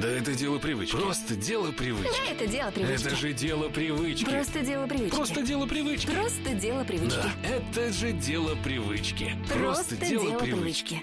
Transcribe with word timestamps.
Да 0.00 0.08
это 0.08 0.34
дело 0.34 0.58
привычки. 0.58 0.94
Просто 0.94 1.34
дело 1.36 1.72
привычки. 1.72 2.30
Это 2.30 2.46
дело 2.46 2.70
привычки. 2.70 3.06
Это 3.06 3.16
же 3.16 3.32
дело 3.32 3.68
привычки. 3.70 4.24
Просто 4.26 4.62
дело 4.62 4.86
привычки. 4.86 5.14
Просто 5.14 5.42
дело 5.42 5.66
привычки. 5.66 6.06
Просто 6.10 6.54
дело 6.54 6.84
привычки. 6.84 7.16
Да, 7.16 7.48
это 7.48 7.92
же 7.92 8.12
дело 8.12 8.54
привычки. 8.62 9.32
Просто 9.48 9.96
дело 9.96 10.38
привычки. 10.38 11.02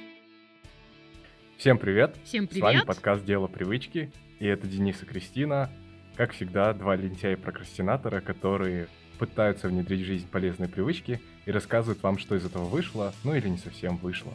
Всем 1.57 1.79
привет! 1.79 2.17
Всем 2.23 2.47
С 2.47 2.55
вами 2.57 2.73
привет! 2.73 2.85
подкаст 2.85 3.25
«Дело 3.25 3.47
привычки», 3.47 4.11
и 4.39 4.45
это 4.45 4.67
Денис 4.67 5.01
и 5.01 5.05
Кристина. 5.05 5.71
Как 6.15 6.33
всегда, 6.33 6.73
два 6.73 6.95
лентяя-прокрастинатора, 6.95 8.21
которые 8.21 8.89
пытаются 9.17 9.69
внедрить 9.69 10.01
в 10.01 10.05
жизнь 10.05 10.27
полезные 10.27 10.69
привычки 10.69 11.19
и 11.45 11.51
рассказывают 11.51 12.03
вам, 12.03 12.19
что 12.19 12.35
из 12.35 12.45
этого 12.45 12.65
вышло, 12.65 13.13
ну 13.23 13.33
или 13.33 13.47
не 13.47 13.57
совсем 13.57 13.97
вышло. 13.97 14.33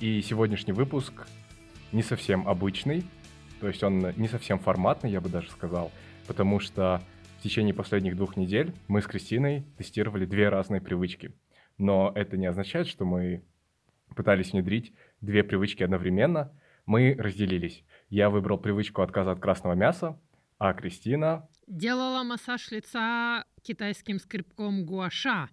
И 0.00 0.20
сегодняшний 0.20 0.72
выпуск 0.72 1.26
не 1.92 2.02
совсем 2.02 2.46
обычный, 2.48 3.04
то 3.64 3.68
есть 3.68 3.82
он 3.82 4.12
не 4.18 4.28
совсем 4.28 4.58
форматный, 4.58 5.10
я 5.10 5.22
бы 5.22 5.30
даже 5.30 5.50
сказал, 5.50 5.90
потому 6.26 6.60
что 6.60 7.00
в 7.38 7.42
течение 7.42 7.72
последних 7.72 8.14
двух 8.14 8.36
недель 8.36 8.74
мы 8.88 9.00
с 9.00 9.06
Кристиной 9.06 9.64
тестировали 9.78 10.26
две 10.26 10.50
разные 10.50 10.82
привычки. 10.82 11.32
Но 11.78 12.12
это 12.14 12.36
не 12.36 12.44
означает, 12.44 12.88
что 12.88 13.06
мы 13.06 13.42
пытались 14.14 14.52
внедрить 14.52 14.92
две 15.22 15.42
привычки 15.42 15.82
одновременно, 15.82 16.52
мы 16.84 17.16
разделились. 17.18 17.82
Я 18.10 18.28
выбрал 18.28 18.58
привычку 18.58 19.00
отказа 19.00 19.30
от 19.32 19.40
красного 19.40 19.72
мяса, 19.72 20.20
а 20.58 20.74
Кристина... 20.74 21.48
Делала 21.66 22.22
массаж 22.22 22.70
лица 22.70 23.46
китайским 23.62 24.18
скребком 24.18 24.84
гуаша. 24.84 25.48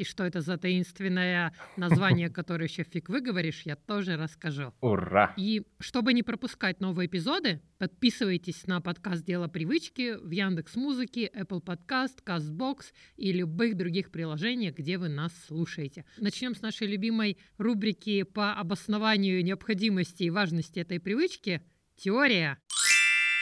И 0.00 0.04
что 0.04 0.24
это 0.24 0.40
за 0.40 0.56
таинственное 0.56 1.52
название, 1.76 2.30
которое 2.30 2.64
еще 2.64 2.84
фиг 2.84 3.10
выговоришь, 3.10 3.64
я 3.66 3.76
тоже 3.76 4.16
расскажу. 4.16 4.72
Ура! 4.80 5.34
И 5.36 5.66
чтобы 5.78 6.14
не 6.14 6.22
пропускать 6.22 6.80
новые 6.80 7.06
эпизоды, 7.06 7.60
подписывайтесь 7.76 8.66
на 8.66 8.80
подкаст 8.80 9.26
«Дело 9.26 9.46
привычки» 9.48 10.16
в 10.16 10.30
Яндекс 10.30 10.76
Музыке, 10.76 11.30
Apple 11.34 11.62
Podcast, 11.62 12.24
CastBox 12.24 12.94
и 13.18 13.30
любых 13.30 13.76
других 13.76 14.10
приложениях, 14.10 14.74
где 14.74 14.96
вы 14.96 15.10
нас 15.10 15.34
слушаете. 15.46 16.06
Начнем 16.16 16.54
с 16.54 16.62
нашей 16.62 16.86
любимой 16.86 17.36
рубрики 17.58 18.22
по 18.22 18.54
обоснованию 18.54 19.44
необходимости 19.44 20.22
и 20.22 20.30
важности 20.30 20.78
этой 20.78 20.98
привычки 20.98 21.60
«Теория». 21.96 22.58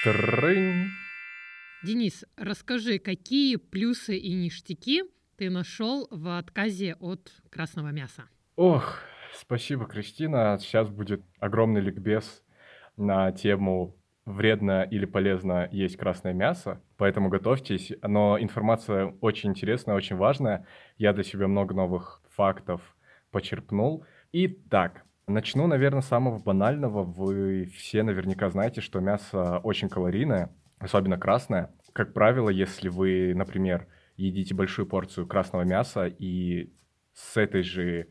Трынь! 0.03 0.89
Денис, 1.85 2.25
расскажи, 2.37 2.99
какие 2.99 3.55
плюсы 3.55 4.17
и 4.17 4.35
ништяки 4.35 5.05
ты 5.39 5.51
нашел 5.51 6.09
в 6.11 6.37
отказе 6.37 6.97
от 6.99 7.33
красного 7.49 7.89
мяса? 7.89 8.25
Ох, 8.57 8.99
спасибо, 9.33 9.87
Кристина. 9.87 10.59
Сейчас 10.61 10.89
будет 10.89 11.23
огромный 11.39 11.81
ликбез 11.81 12.43
на 12.97 13.31
тему 13.31 13.97
вредно 14.25 14.83
или 14.83 15.07
полезно 15.07 15.69
есть 15.71 15.97
красное 15.97 16.33
мясо, 16.33 16.83
поэтому 16.97 17.29
готовьтесь. 17.29 17.93
Но 18.03 18.37
информация 18.39 19.15
очень 19.21 19.51
интересная, 19.51 19.95
очень 19.95 20.17
важная. 20.17 20.67
Я 20.99 21.13
для 21.13 21.23
себя 21.23 21.47
много 21.47 21.73
новых 21.73 22.21
фактов 22.35 22.83
почерпнул. 23.31 24.05
Итак, 24.33 25.05
начну, 25.29 25.69
наверное, 25.69 26.03
с 26.03 26.09
самого 26.09 26.41
банального. 26.41 27.05
Вы 27.05 27.71
все 27.77 28.03
наверняка 28.03 28.51
знаете, 28.51 28.81
что 28.81 28.99
мясо 28.99 29.59
очень 29.59 29.89
калорийное, 29.89 30.51
особенно 30.81 31.17
красное. 31.17 31.71
Как 31.93 32.13
правило, 32.13 32.51
если 32.51 32.89
вы, 32.89 33.35
например, 33.37 33.87
едите 34.19 34.55
большую 34.55 34.87
порцию 34.87 35.27
красного 35.27 35.63
мяса 35.63 36.07
и 36.07 36.73
с 37.15 37.37
этой 37.37 37.63
же 37.63 38.09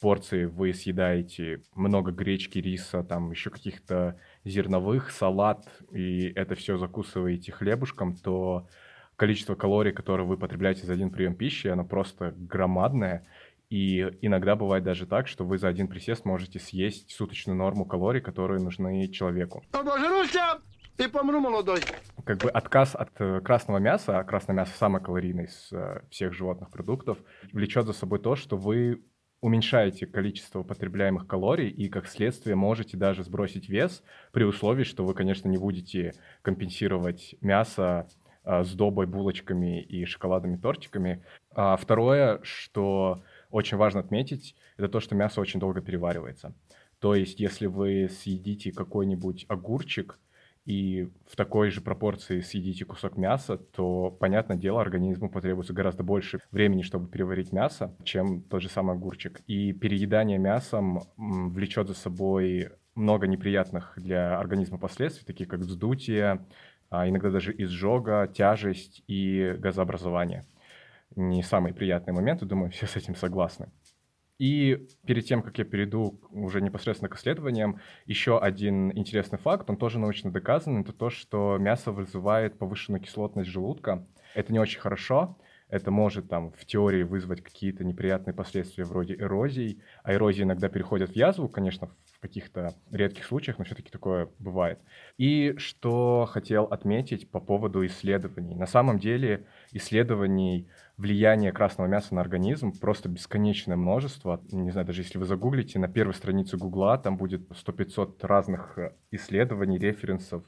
порции 0.00 0.44
вы 0.44 0.72
съедаете 0.72 1.62
много 1.74 2.12
гречки, 2.12 2.58
риса, 2.58 3.02
там 3.02 3.30
еще 3.32 3.50
каких-то 3.50 4.18
зерновых, 4.44 5.10
салат, 5.10 5.66
и 5.92 6.32
это 6.34 6.54
все 6.54 6.78
закусываете 6.78 7.52
хлебушком, 7.52 8.16
то 8.16 8.68
количество 9.16 9.56
калорий, 9.56 9.92
которое 9.92 10.24
вы 10.24 10.36
потребляете 10.36 10.86
за 10.86 10.92
один 10.92 11.10
прием 11.10 11.34
пищи, 11.34 11.66
оно 11.66 11.84
просто 11.84 12.32
громадное. 12.36 13.26
И 13.68 14.00
иногда 14.22 14.56
бывает 14.56 14.84
даже 14.84 15.06
так, 15.06 15.28
что 15.28 15.44
вы 15.44 15.58
за 15.58 15.68
один 15.68 15.88
присест 15.88 16.24
можете 16.24 16.58
съесть 16.58 17.10
суточную 17.10 17.56
норму 17.56 17.84
калорий, 17.84 18.20
которые 18.20 18.62
нужны 18.62 19.08
человеку. 19.08 19.62
Обожруся 19.72 20.60
и 20.96 21.06
помру 21.08 21.40
молодой. 21.40 21.80
Как 22.28 22.36
бы 22.42 22.50
отказ 22.50 22.94
от 22.94 23.08
э, 23.20 23.40
красного 23.40 23.78
мяса, 23.78 24.18
а 24.18 24.22
красное 24.22 24.54
мясо 24.54 24.72
самое 24.76 25.02
калорийное 25.02 25.46
из 25.46 25.72
э, 25.72 26.02
всех 26.10 26.34
животных 26.34 26.70
продуктов, 26.70 27.16
влечет 27.54 27.86
за 27.86 27.94
собой 27.94 28.18
то, 28.18 28.36
что 28.36 28.58
вы 28.58 29.02
уменьшаете 29.40 30.06
количество 30.06 30.62
потребляемых 30.62 31.26
калорий 31.26 31.70
и, 31.70 31.88
как 31.88 32.06
следствие, 32.06 32.54
можете 32.54 32.98
даже 32.98 33.24
сбросить 33.24 33.70
вес 33.70 34.02
при 34.30 34.44
условии, 34.44 34.84
что 34.84 35.06
вы, 35.06 35.14
конечно, 35.14 35.48
не 35.48 35.56
будете 35.56 36.12
компенсировать 36.42 37.34
мясо 37.40 38.06
а, 38.44 38.62
с 38.62 38.74
добой, 38.74 39.06
булочками 39.06 39.80
и 39.80 40.04
шоколадными 40.04 40.58
тортиками. 40.58 41.24
А 41.54 41.78
второе, 41.78 42.40
что 42.42 43.22
очень 43.48 43.78
важно 43.78 44.00
отметить, 44.00 44.54
это 44.76 44.90
то, 44.90 45.00
что 45.00 45.14
мясо 45.14 45.40
очень 45.40 45.60
долго 45.60 45.80
переваривается. 45.80 46.54
То 46.98 47.14
есть, 47.14 47.40
если 47.40 47.64
вы 47.64 48.10
съедите 48.10 48.70
какой-нибудь 48.70 49.46
огурчик 49.48 50.18
и 50.68 51.08
в 51.26 51.34
такой 51.34 51.70
же 51.70 51.80
пропорции 51.80 52.40
съедите 52.40 52.84
кусок 52.84 53.16
мяса, 53.16 53.56
то, 53.56 54.10
понятное 54.10 54.58
дело, 54.58 54.82
организму 54.82 55.30
потребуется 55.30 55.72
гораздо 55.72 56.02
больше 56.02 56.40
времени, 56.50 56.82
чтобы 56.82 57.08
переварить 57.08 57.52
мясо, 57.52 57.96
чем 58.04 58.42
тот 58.42 58.60
же 58.60 58.68
самый 58.68 58.94
огурчик. 58.94 59.40
И 59.46 59.72
переедание 59.72 60.36
мясом 60.36 61.04
влечет 61.16 61.88
за 61.88 61.94
собой 61.94 62.68
много 62.94 63.26
неприятных 63.26 63.94
для 63.96 64.38
организма 64.38 64.76
последствий, 64.76 65.24
таких 65.24 65.48
как 65.48 65.60
вздутие, 65.60 66.44
а 66.90 67.08
иногда 67.08 67.30
даже 67.30 67.54
изжога, 67.56 68.30
тяжесть 68.30 69.02
и 69.06 69.56
газообразование. 69.58 70.44
Не 71.16 71.42
самые 71.42 71.72
приятные 71.72 72.12
моменты, 72.12 72.44
думаю, 72.44 72.70
все 72.72 72.86
с 72.86 72.94
этим 72.94 73.14
согласны. 73.14 73.70
И 74.38 74.86
перед 75.04 75.26
тем, 75.26 75.42
как 75.42 75.58
я 75.58 75.64
перейду 75.64 76.20
уже 76.30 76.60
непосредственно 76.60 77.08
к 77.08 77.16
исследованиям, 77.16 77.80
еще 78.06 78.38
один 78.38 78.96
интересный 78.96 79.38
факт, 79.38 79.68
он 79.68 79.76
тоже 79.76 79.98
научно 79.98 80.30
доказан, 80.30 80.82
это 80.82 80.92
то, 80.92 81.10
что 81.10 81.58
мясо 81.58 81.90
вызывает 81.90 82.58
повышенную 82.58 83.02
кислотность 83.02 83.50
желудка. 83.50 84.06
Это 84.34 84.52
не 84.52 84.60
очень 84.60 84.78
хорошо, 84.78 85.36
это 85.68 85.90
может 85.90 86.28
там 86.28 86.52
в 86.52 86.64
теории 86.64 87.02
вызвать 87.02 87.42
какие-то 87.42 87.84
неприятные 87.84 88.32
последствия 88.32 88.84
вроде 88.84 89.14
эрозий, 89.14 89.82
а 90.02 90.14
эрозии 90.14 90.42
иногда 90.42 90.68
переходят 90.68 91.10
в 91.10 91.16
язву, 91.16 91.48
конечно, 91.48 91.90
в 92.14 92.20
каких-то 92.20 92.74
редких 92.90 93.24
случаях, 93.24 93.58
но 93.58 93.64
все-таки 93.64 93.90
такое 93.90 94.30
бывает. 94.38 94.78
И 95.18 95.54
что 95.58 96.26
хотел 96.30 96.64
отметить 96.64 97.30
по 97.30 97.38
поводу 97.38 97.84
исследований. 97.84 98.54
На 98.54 98.66
самом 98.66 98.98
деле 98.98 99.46
исследований 99.72 100.68
влияния 100.98 101.52
красного 101.52 101.88
мяса 101.88 102.14
на 102.14 102.20
организм 102.20 102.72
просто 102.72 103.08
бесконечное 103.08 103.76
множество. 103.76 104.42
Не 104.50 104.70
знаю, 104.72 104.86
даже 104.86 105.02
если 105.02 105.16
вы 105.16 105.24
загуглите, 105.24 105.78
на 105.78 105.88
первой 105.88 106.12
странице 106.12 106.56
Гугла 106.56 106.98
там 106.98 107.16
будет 107.16 107.48
100-500 107.50 108.26
разных 108.26 108.76
э, 108.78 108.92
исследований, 109.12 109.78
референсов 109.78 110.44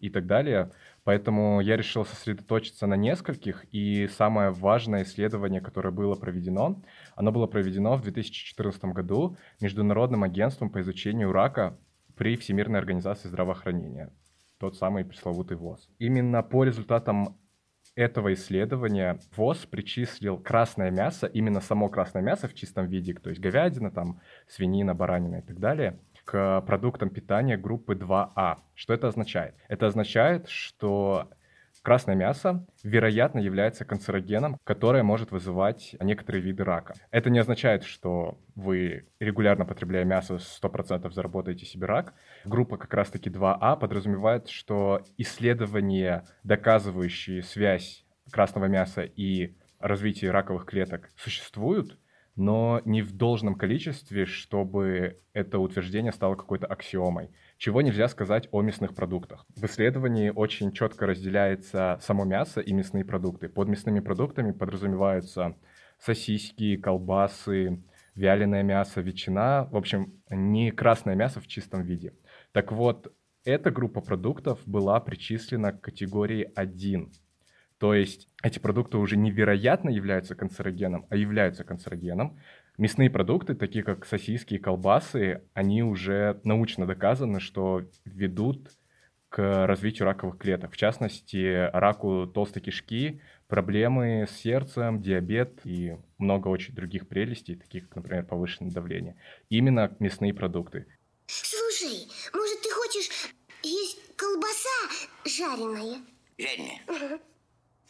и 0.00 0.08
так 0.08 0.26
далее. 0.26 0.72
Поэтому 1.04 1.60
я 1.60 1.76
решил 1.76 2.06
сосредоточиться 2.06 2.86
на 2.86 2.94
нескольких, 2.94 3.66
и 3.72 4.08
самое 4.08 4.50
важное 4.50 5.02
исследование, 5.02 5.60
которое 5.60 5.90
было 5.90 6.14
проведено, 6.14 6.82
оно 7.14 7.30
было 7.30 7.46
проведено 7.46 7.96
в 7.96 8.02
2014 8.02 8.82
году 8.86 9.36
Международным 9.60 10.22
агентством 10.22 10.70
по 10.70 10.80
изучению 10.80 11.30
рака 11.32 11.78
при 12.16 12.36
Всемирной 12.36 12.78
организации 12.78 13.28
здравоохранения, 13.28 14.10
тот 14.58 14.76
самый 14.76 15.04
пресловутый 15.04 15.58
ВОЗ. 15.58 15.90
Именно 15.98 16.42
по 16.42 16.64
результатам 16.64 17.39
этого 18.00 18.32
исследования 18.32 19.20
ВОЗ 19.36 19.66
причислил 19.66 20.38
красное 20.38 20.90
мясо, 20.90 21.26
именно 21.26 21.60
само 21.60 21.88
красное 21.88 22.22
мясо 22.22 22.48
в 22.48 22.54
чистом 22.54 22.86
виде, 22.86 23.12
то 23.14 23.28
есть 23.30 23.40
говядина, 23.40 23.90
там, 23.90 24.20
свинина, 24.48 24.94
баранина 24.94 25.36
и 25.36 25.42
так 25.42 25.58
далее, 25.58 25.98
к 26.24 26.62
продуктам 26.62 27.10
питания 27.10 27.56
группы 27.56 27.94
2А. 27.94 28.58
Что 28.74 28.94
это 28.94 29.08
означает? 29.08 29.54
Это 29.68 29.86
означает, 29.86 30.48
что 30.48 31.30
красное 31.82 32.14
мясо, 32.14 32.66
вероятно, 32.82 33.38
является 33.38 33.84
канцерогеном, 33.84 34.58
которое 34.64 35.02
может 35.02 35.30
вызывать 35.30 35.96
некоторые 36.00 36.42
виды 36.42 36.64
рака. 36.64 36.94
Это 37.10 37.30
не 37.30 37.38
означает, 37.38 37.84
что 37.84 38.38
вы 38.54 39.06
регулярно 39.18 39.64
потребляя 39.64 40.04
мясо 40.04 40.34
100% 40.34 41.10
заработаете 41.10 41.66
себе 41.66 41.86
рак. 41.86 42.14
Группа 42.44 42.76
как 42.76 42.92
раз-таки 42.94 43.30
2А 43.30 43.78
подразумевает, 43.78 44.48
что 44.48 45.02
исследования, 45.16 46.24
доказывающие 46.44 47.42
связь 47.42 48.04
красного 48.30 48.66
мяса 48.66 49.02
и 49.02 49.56
развитие 49.78 50.30
раковых 50.30 50.66
клеток, 50.66 51.10
существуют, 51.16 51.98
но 52.40 52.80
не 52.86 53.02
в 53.02 53.12
должном 53.12 53.54
количестве, 53.54 54.24
чтобы 54.24 55.20
это 55.34 55.58
утверждение 55.58 56.10
стало 56.10 56.36
какой-то 56.36 56.66
аксиомой. 56.66 57.28
Чего 57.58 57.82
нельзя 57.82 58.08
сказать 58.08 58.48
о 58.50 58.62
мясных 58.62 58.94
продуктах. 58.94 59.44
В 59.54 59.66
исследовании 59.66 60.30
очень 60.30 60.72
четко 60.72 61.06
разделяется 61.06 61.98
само 62.00 62.24
мясо 62.24 62.62
и 62.62 62.72
мясные 62.72 63.04
продукты. 63.04 63.50
Под 63.50 63.68
мясными 63.68 64.00
продуктами 64.00 64.52
подразумеваются 64.52 65.54
сосиски, 65.98 66.78
колбасы, 66.78 67.84
вяленое 68.14 68.62
мясо, 68.62 69.02
ветчина. 69.02 69.68
В 69.70 69.76
общем, 69.76 70.14
не 70.30 70.70
красное 70.70 71.16
мясо 71.16 71.40
в 71.40 71.46
чистом 71.46 71.82
виде. 71.82 72.14
Так 72.52 72.72
вот, 72.72 73.12
эта 73.44 73.70
группа 73.70 74.00
продуктов 74.00 74.60
была 74.64 74.98
причислена 75.00 75.72
к 75.72 75.82
категории 75.82 76.50
1. 76.54 77.12
То 77.80 77.94
есть 77.94 78.28
эти 78.42 78.58
продукты 78.58 78.98
уже 78.98 79.16
невероятно 79.16 79.88
являются 79.88 80.34
канцерогеном, 80.34 81.06
а 81.08 81.16
являются 81.16 81.64
канцерогеном. 81.64 82.38
Мясные 82.76 83.08
продукты, 83.08 83.54
такие 83.54 83.82
как 83.82 84.04
сосиски 84.04 84.54
и 84.54 84.58
колбасы, 84.58 85.44
они 85.54 85.82
уже 85.82 86.42
научно 86.44 86.86
доказаны, 86.86 87.40
что 87.40 87.88
ведут 88.04 88.70
к 89.30 89.66
развитию 89.66 90.04
раковых 90.04 90.36
клеток. 90.36 90.72
В 90.72 90.76
частности, 90.76 91.70
раку 91.72 92.26
толстой 92.26 92.60
кишки, 92.60 93.22
проблемы 93.48 94.26
с 94.30 94.36
сердцем, 94.36 95.00
диабет 95.00 95.60
и 95.64 95.96
много 96.18 96.48
очень 96.48 96.74
других 96.74 97.08
прелестей, 97.08 97.54
таких 97.56 97.88
как, 97.88 97.96
например, 97.96 98.26
повышенное 98.26 98.70
давление. 98.70 99.16
Именно 99.48 99.96
мясные 100.00 100.34
продукты. 100.34 100.86
Слушай, 101.28 102.08
может, 102.34 102.60
ты 102.60 102.70
хочешь 102.72 103.08
есть 103.62 104.16
колбаса 104.16 104.68
жареная? 105.24 106.02
Жареная? 106.36 107.20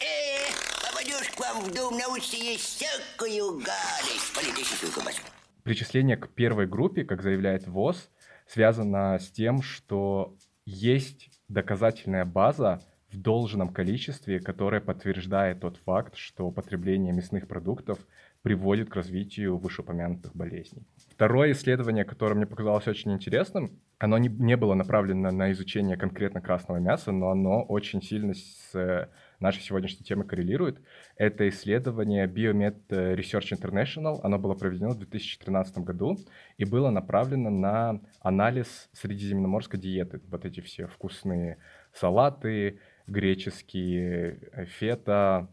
Э, 0.01 0.49
попадешь 0.81 1.29
к 1.29 1.39
вам 1.39 1.63
в 1.63 1.73
дом, 1.73 1.95
научишься 1.97 2.37
есть 2.37 2.63
всякую 2.63 3.59
гадость. 3.59 4.33
Политическую 4.35 4.91
колбасу. 4.91 5.21
Причисление 5.63 6.17
к 6.17 6.29
первой 6.29 6.65
группе, 6.65 7.03
как 7.03 7.21
заявляет 7.21 7.67
ВОЗ, 7.67 8.09
связано 8.47 9.19
с 9.19 9.29
тем, 9.29 9.61
что 9.61 10.35
есть 10.65 11.29
доказательная 11.49 12.25
база 12.25 12.81
в 13.11 13.17
должном 13.17 13.73
количестве, 13.73 14.39
которая 14.39 14.81
подтверждает 14.81 15.59
тот 15.59 15.77
факт, 15.77 16.15
что 16.15 16.49
потребление 16.49 17.13
мясных 17.13 17.47
продуктов 17.47 17.99
приводит 18.41 18.89
к 18.89 18.95
развитию 18.95 19.57
вышеупомянутых 19.57 20.35
болезней. 20.35 20.87
Второе 21.11 21.51
исследование, 21.51 22.05
которое 22.05 22.35
мне 22.35 22.47
показалось 22.47 22.87
очень 22.87 23.13
интересным, 23.13 23.79
оно 24.01 24.17
не, 24.17 24.29
не 24.29 24.57
было 24.57 24.73
направлено 24.73 25.29
на 25.29 25.51
изучение 25.51 25.95
конкретно 25.95 26.41
красного 26.41 26.79
мяса, 26.79 27.11
но 27.11 27.29
оно 27.29 27.61
очень 27.61 28.01
сильно 28.01 28.33
с 28.33 29.07
нашей 29.39 29.61
сегодняшней 29.61 30.03
темой 30.03 30.25
коррелирует. 30.25 30.81
Это 31.17 31.47
исследование 31.49 32.25
Biomed 32.25 32.87
Research 32.89 33.51
International. 33.51 34.19
Оно 34.23 34.39
было 34.39 34.55
проведено 34.55 34.89
в 34.89 34.97
2013 34.97 35.77
году 35.79 36.17
и 36.57 36.65
было 36.65 36.89
направлено 36.89 37.51
на 37.51 38.01
анализ 38.21 38.89
средиземноморской 38.93 39.79
диеты. 39.79 40.19
Вот 40.29 40.45
эти 40.45 40.61
все 40.61 40.87
вкусные 40.87 41.59
салаты, 41.93 42.79
греческие 43.05 44.39
э, 44.51 44.65
фета, 44.65 45.47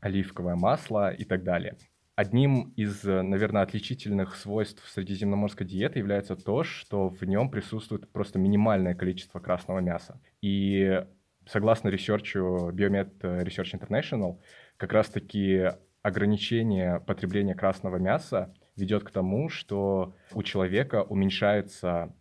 оливковое 0.00 0.56
масло 0.56 1.12
и 1.12 1.24
так 1.24 1.44
далее. 1.44 1.76
Одним 2.18 2.72
из, 2.74 3.04
наверное, 3.04 3.62
отличительных 3.62 4.34
свойств 4.34 4.82
средиземноморской 4.88 5.64
диеты 5.64 6.00
является 6.00 6.34
то, 6.34 6.64
что 6.64 7.10
в 7.10 7.22
нем 7.22 7.48
присутствует 7.48 8.10
просто 8.10 8.40
минимальное 8.40 8.96
количество 8.96 9.38
красного 9.38 9.78
мяса. 9.78 10.20
И 10.42 11.00
согласно 11.46 11.90
research 11.90 12.61
у 12.61 12.70
BioMed 12.70 13.20
Research 13.20 13.72
International, 13.78 14.40
как 14.78 14.94
раз-таки 14.94 15.70
ограничение 16.02 16.98
потребления 16.98 17.54
красного 17.54 17.98
мяса 17.98 18.52
ведет 18.74 19.04
к 19.04 19.12
тому, 19.12 19.48
что 19.48 20.16
у 20.32 20.42
человека 20.42 21.04
уменьшается 21.04 22.12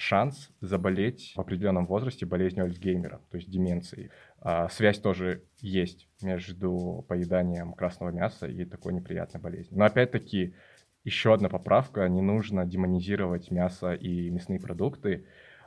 шанс 0.00 0.50
заболеть 0.60 1.32
в 1.36 1.40
определенном 1.40 1.86
возрасте 1.86 2.26
болезнью 2.26 2.64
Альцгеймера, 2.64 3.20
то 3.30 3.36
есть 3.36 3.50
деменцией. 3.50 4.10
А, 4.40 4.68
связь 4.68 4.98
тоже 4.98 5.44
есть 5.60 6.08
между 6.22 7.04
поеданием 7.08 7.74
красного 7.74 8.10
мяса 8.10 8.46
и 8.46 8.64
такой 8.64 8.94
неприятной 8.94 9.40
болезнью. 9.40 9.78
Но 9.78 9.84
опять-таки, 9.84 10.54
еще 11.04 11.34
одна 11.34 11.48
поправка, 11.48 12.08
не 12.08 12.22
нужно 12.22 12.64
демонизировать 12.64 13.50
мясо 13.50 13.92
и 13.92 14.30
мясные 14.30 14.58
продукты. 14.58 15.26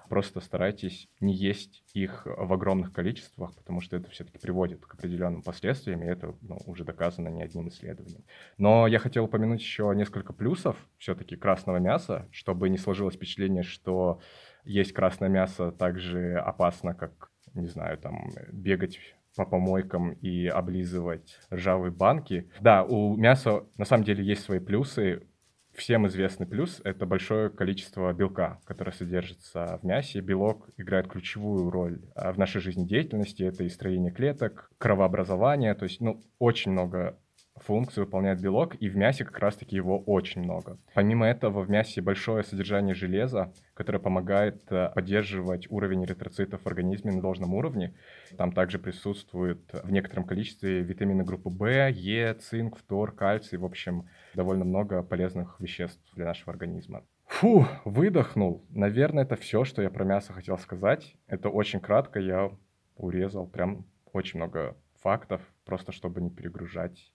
Просто 0.09 0.39
старайтесь 0.39 1.07
не 1.19 1.33
есть 1.33 1.83
их 1.93 2.23
в 2.25 2.51
огромных 2.53 2.91
количествах, 2.93 3.55
потому 3.55 3.81
что 3.81 3.95
это 3.97 4.09
все-таки 4.09 4.37
приводит 4.37 4.85
к 4.85 4.93
определенным 4.93 5.41
последствиям, 5.41 6.03
и 6.03 6.07
это 6.07 6.35
ну, 6.41 6.59
уже 6.65 6.83
доказано 6.83 7.29
не 7.29 7.43
одним 7.43 7.69
исследованием. 7.69 8.23
Но 8.57 8.87
я 8.87 8.99
хотел 8.99 9.25
упомянуть 9.25 9.61
еще 9.61 9.91
несколько 9.95 10.33
плюсов 10.33 10.77
все-таки 10.97 11.35
красного 11.35 11.77
мяса, 11.77 12.27
чтобы 12.31 12.69
не 12.69 12.77
сложилось 12.77 13.15
впечатление, 13.15 13.63
что 13.63 14.19
есть 14.65 14.93
красное 14.93 15.29
мясо 15.29 15.71
так 15.71 15.99
же 15.99 16.37
опасно, 16.37 16.93
как, 16.93 17.31
не 17.53 17.67
знаю, 17.67 17.97
там, 17.97 18.29
бегать 18.51 18.99
по 19.35 19.45
помойкам 19.45 20.11
и 20.13 20.47
облизывать 20.47 21.39
ржавые 21.51 21.91
банки. 21.91 22.49
Да, 22.61 22.83
у 22.83 23.15
мяса 23.15 23.63
на 23.77 23.85
самом 23.85 24.03
деле 24.03 24.23
есть 24.23 24.43
свои 24.43 24.59
плюсы 24.59 25.27
всем 25.73 26.07
известный 26.07 26.45
плюс— 26.45 26.81
это 26.83 27.05
большое 27.05 27.49
количество 27.49 28.11
белка, 28.13 28.59
которое 28.65 28.91
содержится 28.91 29.79
в 29.81 29.85
мясе. 29.85 30.19
Белок 30.21 30.69
играет 30.77 31.07
ключевую 31.07 31.69
роль 31.69 32.01
а, 32.15 32.31
в 32.31 32.37
нашей 32.37 32.61
жизнедеятельности. 32.61 33.43
Это 33.43 33.63
и 33.63 33.69
строение 33.69 34.11
клеток, 34.11 34.71
кровообразование. 34.77 35.73
То 35.73 35.83
есть, 35.83 35.99
ну, 35.99 36.23
очень 36.39 36.71
много 36.71 37.17
функций 37.65 38.03
выполняет 38.03 38.41
белок, 38.41 38.75
и 38.75 38.89
в 38.89 38.95
мясе 38.95 39.25
как 39.25 39.39
раз-таки 39.39 39.75
его 39.75 39.99
очень 39.99 40.41
много. 40.41 40.77
Помимо 40.93 41.25
этого, 41.25 41.61
в 41.61 41.69
мясе 41.69 42.01
большое 42.01 42.43
содержание 42.43 42.93
железа, 42.93 43.53
которое 43.73 43.99
помогает 43.99 44.63
э, 44.71 44.89
поддерживать 44.93 45.69
уровень 45.71 46.03
эритроцитов 46.05 46.61
в 46.61 46.67
организме 46.67 47.11
на 47.11 47.21
должном 47.21 47.53
уровне. 47.53 47.93
Там 48.37 48.51
также 48.51 48.79
присутствует 48.79 49.61
в 49.71 49.91
некотором 49.91 50.25
количестве 50.25 50.81
витамины 50.81 51.23
группы 51.23 51.49
В, 51.49 51.89
Е, 51.89 52.33
цинк, 52.35 52.77
фтор, 52.77 53.13
кальций. 53.13 53.57
В 53.57 53.65
общем, 53.65 54.07
довольно 54.33 54.65
много 54.65 55.03
полезных 55.03 55.59
веществ 55.59 56.01
для 56.15 56.25
нашего 56.25 56.51
организма. 56.51 57.03
Фу, 57.27 57.65
выдохнул. 57.85 58.65
Наверное, 58.69 59.23
это 59.23 59.35
все, 59.35 59.63
что 59.63 59.81
я 59.81 59.89
про 59.89 60.03
мясо 60.03 60.33
хотел 60.33 60.57
сказать. 60.57 61.15
Это 61.27 61.49
очень 61.49 61.79
кратко, 61.79 62.19
я 62.19 62.51
урезал 62.95 63.47
прям 63.47 63.85
очень 64.11 64.37
много 64.39 64.77
фактов, 65.01 65.41
просто 65.65 65.91
чтобы 65.91 66.21
не 66.21 66.29
перегружать 66.29 67.11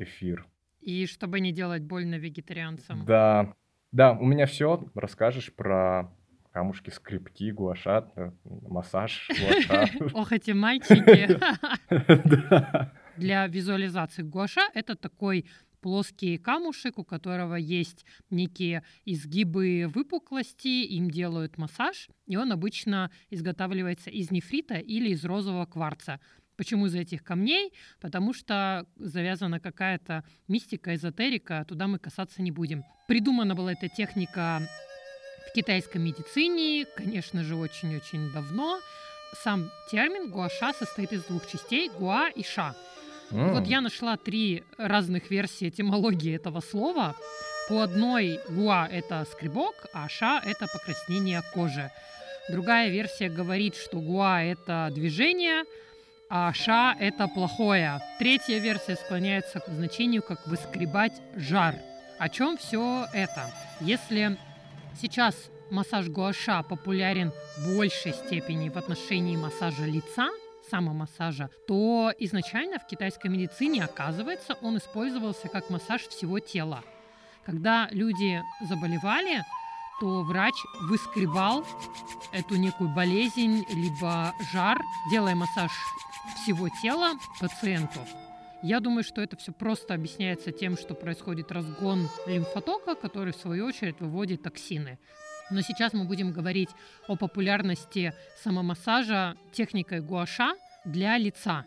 эфир. 0.00 0.46
И 0.80 1.06
чтобы 1.06 1.40
не 1.40 1.52
делать 1.52 1.82
больно 1.82 2.16
вегетарианцам. 2.16 3.04
Да, 3.04 3.54
да, 3.92 4.12
у 4.12 4.24
меня 4.24 4.46
все. 4.46 4.84
Расскажешь 4.94 5.52
про 5.52 6.12
камушки, 6.52 6.90
скрипки, 6.90 7.50
гуаша, 7.50 8.10
э, 8.16 8.30
массаж, 8.44 9.28
гуаша. 9.28 9.88
Ох, 10.14 10.32
эти 10.32 10.52
мальчики. 10.52 11.38
Для 13.16 13.46
визуализации 13.46 14.22
гуаша 14.22 14.62
это 14.74 14.96
такой 14.96 15.46
плоский 15.80 16.38
камушек, 16.38 16.98
у 16.98 17.04
которого 17.04 17.54
есть 17.54 18.04
некие 18.30 18.82
изгибы 19.04 19.90
выпуклости, 19.92 20.84
им 20.84 21.10
делают 21.10 21.58
массаж, 21.58 22.08
и 22.26 22.36
он 22.36 22.52
обычно 22.52 23.10
изготавливается 23.30 24.10
из 24.10 24.30
нефрита 24.30 24.74
или 24.74 25.10
из 25.10 25.24
розового 25.24 25.66
кварца. 25.66 26.20
Почему 26.60 26.88
из 26.88 26.94
этих 26.94 27.24
камней? 27.24 27.72
Потому 28.02 28.34
что 28.34 28.84
завязана 28.96 29.60
какая-то 29.60 30.24
мистика, 30.46 30.94
эзотерика, 30.94 31.64
туда 31.64 31.86
мы 31.86 31.98
касаться 31.98 32.42
не 32.42 32.50
будем. 32.50 32.84
Придумана 33.08 33.54
была 33.54 33.72
эта 33.72 33.88
техника 33.88 34.60
в 35.48 35.54
китайской 35.54 35.96
медицине, 35.96 36.84
конечно 36.96 37.44
же, 37.44 37.56
очень-очень 37.56 38.30
давно. 38.34 38.78
Сам 39.42 39.70
термин 39.90 40.30
гуаша 40.30 40.74
состоит 40.74 41.14
из 41.14 41.24
двух 41.24 41.50
частей– 41.50 41.88
гуа 41.98 42.28
и 42.28 42.42
ша. 42.42 42.74
Mm. 43.30 43.52
Вот 43.54 43.66
я 43.66 43.80
нашла 43.80 44.18
три 44.18 44.62
разных 44.76 45.30
версии 45.30 45.70
этимологии 45.70 46.36
этого 46.36 46.60
слова. 46.60 47.16
По 47.70 47.84
одной 47.84 48.38
гуа— 48.50 48.86
это 48.92 49.26
скребок, 49.32 49.86
а 49.94 50.10
ша— 50.10 50.42
это 50.44 50.66
покраснение 50.66 51.40
кожи. 51.54 51.90
Другая 52.50 52.90
версия 52.90 53.30
говорит, 53.30 53.76
что 53.76 53.98
гуа— 53.98 54.42
это 54.42 54.90
движение, 54.94 55.64
а 56.30 56.52
ша— 56.52 56.96
это 57.00 57.26
плохое. 57.26 58.00
Третья 58.20 58.58
версия 58.58 58.94
склоняется 58.94 59.58
к 59.58 59.66
значению 59.66 60.22
как 60.22 60.46
выскребать 60.46 61.20
жар. 61.34 61.74
О 62.18 62.28
чем 62.28 62.56
все 62.56 63.06
это? 63.12 63.50
Если 63.80 64.38
сейчас 65.00 65.34
массаж 65.70 66.08
гуаша 66.08 66.62
популярен 66.62 67.32
в 67.58 67.76
большей 67.76 68.12
степени 68.12 68.68
в 68.68 68.76
отношении 68.76 69.36
массажа 69.36 69.84
лица, 69.84 70.28
самомассажа, 70.70 71.50
то 71.66 72.12
изначально 72.18 72.78
в 72.78 72.86
китайской 72.86 73.26
медицине, 73.26 73.82
оказывается, 73.82 74.56
он 74.62 74.78
использовался 74.78 75.48
как 75.48 75.68
массаж 75.68 76.02
всего 76.02 76.38
тела. 76.38 76.84
Когда 77.44 77.88
люди 77.90 78.40
заболевали, 78.68 79.44
то 80.00 80.22
врач 80.22 80.54
выскребал 80.82 81.64
эту 82.32 82.56
некую 82.56 82.88
болезнь, 82.90 83.64
либо 83.68 84.34
жар, 84.52 84.80
делая 85.10 85.34
массаж 85.34 85.70
всего 86.36 86.68
тела 86.82 87.12
пациенту. 87.38 88.00
Я 88.62 88.80
думаю, 88.80 89.04
что 89.04 89.22
это 89.22 89.36
все 89.36 89.52
просто 89.52 89.94
объясняется 89.94 90.52
тем, 90.52 90.76
что 90.76 90.94
происходит 90.94 91.52
разгон 91.52 92.08
лимфотока, 92.26 92.94
который 92.94 93.32
в 93.32 93.36
свою 93.36 93.66
очередь 93.66 94.00
выводит 94.00 94.42
токсины. 94.42 94.98
Но 95.50 95.62
сейчас 95.62 95.92
мы 95.92 96.04
будем 96.04 96.32
говорить 96.32 96.70
о 97.08 97.16
популярности 97.16 98.14
самомассажа 98.42 99.36
техникой 99.52 100.00
гуаша 100.00 100.54
для 100.84 101.18
лица. 101.18 101.64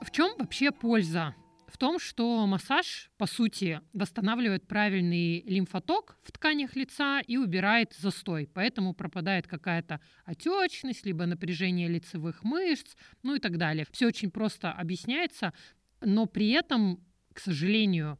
В 0.00 0.10
чем 0.10 0.34
вообще 0.38 0.70
польза 0.70 1.34
в 1.70 1.78
том, 1.78 1.98
что 1.98 2.46
массаж, 2.46 3.10
по 3.16 3.26
сути, 3.26 3.80
восстанавливает 3.92 4.66
правильный 4.66 5.42
лимфоток 5.42 6.18
в 6.22 6.32
тканях 6.32 6.76
лица 6.76 7.20
и 7.20 7.36
убирает 7.36 7.94
застой. 7.98 8.48
Поэтому 8.52 8.92
пропадает 8.92 9.46
какая-то 9.46 10.00
отечность, 10.24 11.06
либо 11.06 11.26
напряжение 11.26 11.88
лицевых 11.88 12.44
мышц, 12.44 12.94
ну 13.22 13.36
и 13.36 13.38
так 13.38 13.56
далее. 13.56 13.86
Все 13.90 14.06
очень 14.06 14.30
просто 14.30 14.72
объясняется, 14.72 15.52
но 16.00 16.26
при 16.26 16.50
этом, 16.50 17.02
к 17.32 17.40
сожалению, 17.40 18.18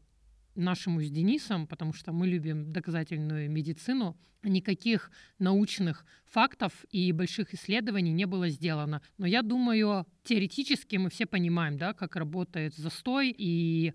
нашему 0.61 1.03
с 1.03 1.11
Денисом, 1.11 1.67
потому 1.67 1.93
что 1.93 2.13
мы 2.13 2.27
любим 2.27 2.73
доказательную 2.73 3.51
медицину, 3.51 4.17
никаких 4.43 5.11
научных 5.39 6.07
фактов 6.25 6.73
и 6.91 7.13
больших 7.13 7.55
исследований 7.55 8.13
не 8.13 8.27
было 8.27 8.49
сделано. 8.49 9.03
Но 9.19 9.27
я 9.27 9.43
думаю, 9.43 10.07
теоретически 10.25 10.97
мы 10.97 11.11
все 11.11 11.27
понимаем, 11.27 11.77
да, 11.77 11.93
как 11.93 12.17
работает 12.17 12.75
застой 12.75 13.35
и 13.37 13.93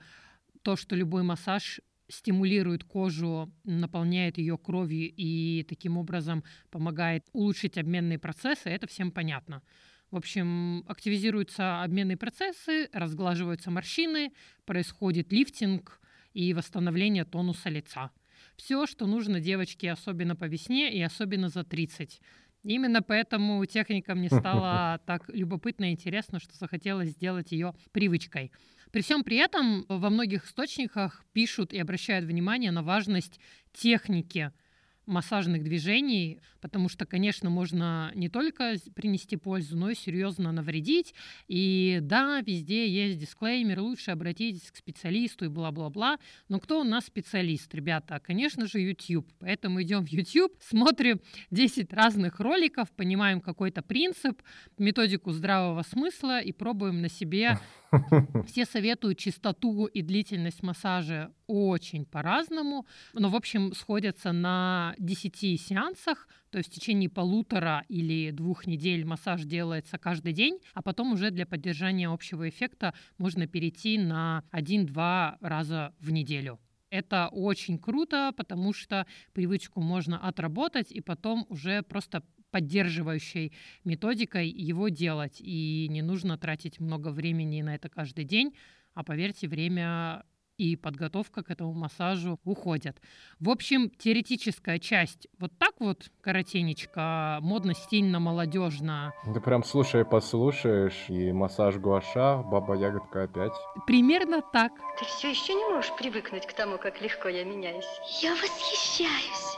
то, 0.62 0.76
что 0.76 0.96
любой 0.96 1.24
массаж 1.24 1.80
стимулирует 2.08 2.84
кожу, 2.84 3.52
наполняет 3.64 4.38
ее 4.38 4.58
кровью 4.58 5.12
и 5.16 5.66
таким 5.68 5.98
образом 5.98 6.44
помогает 6.70 7.26
улучшить 7.34 7.78
обменные 7.78 8.20
процессы, 8.20 8.70
это 8.70 8.88
всем 8.88 9.12
понятно. 9.12 9.64
В 10.12 10.18
общем, 10.18 10.84
активизируются 10.88 11.82
обменные 11.82 12.16
процессы, 12.16 12.90
разглаживаются 12.94 13.72
морщины, 13.72 14.32
происходит 14.66 15.32
лифтинг, 15.34 16.00
и 16.36 16.54
восстановление 16.54 17.26
тонуса 17.26 17.70
лица. 17.70 18.12
Все, 18.58 18.86
что 18.86 19.08
нужно 19.08 19.40
девочке, 19.40 19.92
особенно 19.92 20.36
по 20.36 20.46
весне 20.46 20.94
и 20.94 21.02
особенно 21.02 21.50
за 21.50 21.64
30. 21.64 22.22
Именно 22.64 23.02
поэтому 23.02 23.66
техника 23.66 24.14
мне 24.14 24.30
стала 24.30 25.00
так 25.08 25.30
любопытно 25.30 25.86
и 25.86 25.94
интересно, 25.94 26.40
что 26.40 26.56
захотелось 26.56 27.10
сделать 27.10 27.52
ее 27.52 27.74
привычкой. 27.92 28.52
При 28.92 29.02
всем 29.02 29.24
при 29.24 29.38
этом 29.38 29.86
во 29.88 30.10
многих 30.10 30.46
источниках 30.46 31.24
пишут 31.34 31.74
и 31.74 31.80
обращают 31.80 32.26
внимание 32.26 32.72
на 32.72 32.84
важность 32.84 33.40
техники– 33.74 34.52
массажных 35.06 35.64
движений, 35.64 36.42
потому 36.62 36.90
что, 36.90 37.06
конечно, 37.06 37.50
можно 37.50 38.12
не 38.16 38.30
только 38.30 38.76
принести 38.96 39.38
пользу, 39.38 39.78
но 39.78 39.90
и 39.90 39.96
серьезно 39.96 40.52
навредить. 40.52 41.14
И 41.48 42.00
да, 42.02 42.42
везде 42.42 42.90
есть 42.90 43.20
дисклеймер, 43.20 43.82
лучше 43.82 44.12
обратитесь 44.12 44.72
к 44.72 44.76
специалисту 44.76 45.46
и 45.46 45.48
бла-бла-бла. 45.48 46.18
Но 46.50 46.60
кто 46.60 46.82
у 46.82 46.84
нас 46.84 47.06
специалист, 47.06 47.74
ребята? 47.74 48.20
Конечно 48.20 48.68
же, 48.68 48.80
YouTube. 48.80 49.28
Поэтому 49.40 49.82
идем 49.82 50.06
в 50.06 50.10
YouTube, 50.10 50.54
смотрим 50.62 51.22
10 51.52 51.94
разных 51.94 52.40
роликов, 52.40 52.92
понимаем 52.92 53.42
какой-то 53.42 53.82
принцип, 53.82 54.42
методику 54.78 55.32
здравого 55.32 55.84
смысла 55.84 56.42
и 56.42 56.52
пробуем 56.52 57.02
на 57.02 57.10
себе 57.10 57.60
все 58.48 58.66
советуют 58.66 59.18
частоту 59.18 59.86
и 59.86 60.02
длительность 60.02 60.64
массажа 60.64 61.32
очень 61.48 62.06
по-разному, 62.06 62.86
но, 63.14 63.30
в 63.30 63.36
общем, 63.36 63.74
сходятся 63.74 64.32
на 64.32 64.96
10 64.98 65.62
сеансах, 65.62 66.28
то 66.50 66.58
есть 66.58 66.72
в 66.72 66.74
течение 66.74 67.10
полутора 67.10 67.84
или 67.90 68.32
двух 68.32 68.68
недель 68.68 69.06
массаж 69.06 69.44
делается 69.44 69.98
каждый 69.98 70.34
день, 70.34 70.60
а 70.74 70.82
потом 70.82 71.14
уже 71.14 71.32
для 71.32 71.46
поддержания 71.46 72.10
общего 72.10 72.48
эффекта 72.48 72.94
можно 73.18 73.48
перейти 73.48 73.98
на 73.98 74.44
1-2 74.52 75.38
раза 75.42 75.94
в 76.00 76.12
неделю. 76.12 76.60
Это 76.90 77.28
очень 77.30 77.78
круто, 77.78 78.32
потому 78.38 78.72
что 78.72 79.06
привычку 79.34 79.82
можно 79.82 80.18
отработать 80.18 80.92
и 80.92 81.02
потом 81.02 81.46
уже 81.50 81.82
просто 81.82 82.24
поддерживающей 82.56 83.52
методикой 83.84 84.48
его 84.48 84.88
делать. 84.88 85.42
И 85.42 85.88
не 85.90 86.02
нужно 86.02 86.38
тратить 86.38 86.80
много 86.80 87.10
времени 87.10 87.62
на 87.62 87.76
это 87.76 87.90
каждый 87.90 88.24
день, 88.24 88.56
а 88.94 89.04
поверьте, 89.04 89.50
время 89.50 90.24
и 90.58 90.78
подготовка 90.78 91.44
к 91.44 91.52
этому 91.52 91.74
массажу 91.74 92.40
уходят. 92.46 92.96
В 93.42 93.50
общем, 93.50 93.90
теоретическая 93.90 94.80
часть 94.80 95.28
вот 95.38 95.52
так 95.58 95.74
вот 95.80 96.10
коротенечко, 96.22 97.40
модно, 97.42 97.74
стильно, 97.74 98.22
молодежно. 98.22 99.12
Ты 99.34 99.42
прям 99.42 99.66
слушай, 99.66 100.06
послушаешь, 100.06 101.10
и 101.10 101.34
массаж 101.34 101.76
гуаша, 101.76 102.38
баба 102.38 102.78
ягодка 102.78 103.24
опять. 103.24 103.52
Примерно 103.86 104.42
так. 104.42 104.72
Ты 104.98 105.04
все 105.04 105.32
еще 105.32 105.54
не 105.54 105.66
можешь 105.74 105.94
привыкнуть 105.98 106.48
к 106.48 106.54
тому, 106.54 106.78
как 106.78 107.02
легко 107.02 107.28
я 107.28 107.44
меняюсь. 107.44 108.00
Я 108.22 108.32
восхищаюсь. 108.32 109.58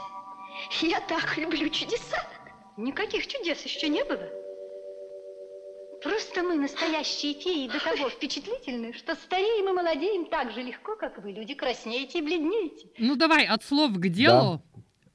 Я 0.82 1.00
так 1.02 1.38
люблю 1.38 1.68
чудеса. 1.68 2.18
Никаких 2.78 3.26
чудес 3.26 3.60
еще 3.64 3.88
не 3.88 4.04
было. 4.04 4.22
Просто 6.00 6.44
мы 6.44 6.54
настоящие 6.54 7.34
феи 7.34 7.66
до 7.66 7.82
того 7.82 8.08
впечатлительны, 8.08 8.92
что 8.92 9.16
стареем 9.16 9.68
и 9.68 9.72
молодеем 9.72 10.26
так 10.26 10.52
же 10.52 10.62
легко, 10.62 10.94
как 10.94 11.18
вы, 11.18 11.32
люди, 11.32 11.54
краснеете 11.54 12.20
и 12.20 12.22
бледнеете. 12.22 12.88
Ну 12.98 13.16
давай 13.16 13.46
от 13.46 13.64
слов 13.64 13.94
к 13.94 14.08
делу. 14.08 14.62
Да. 14.62 14.67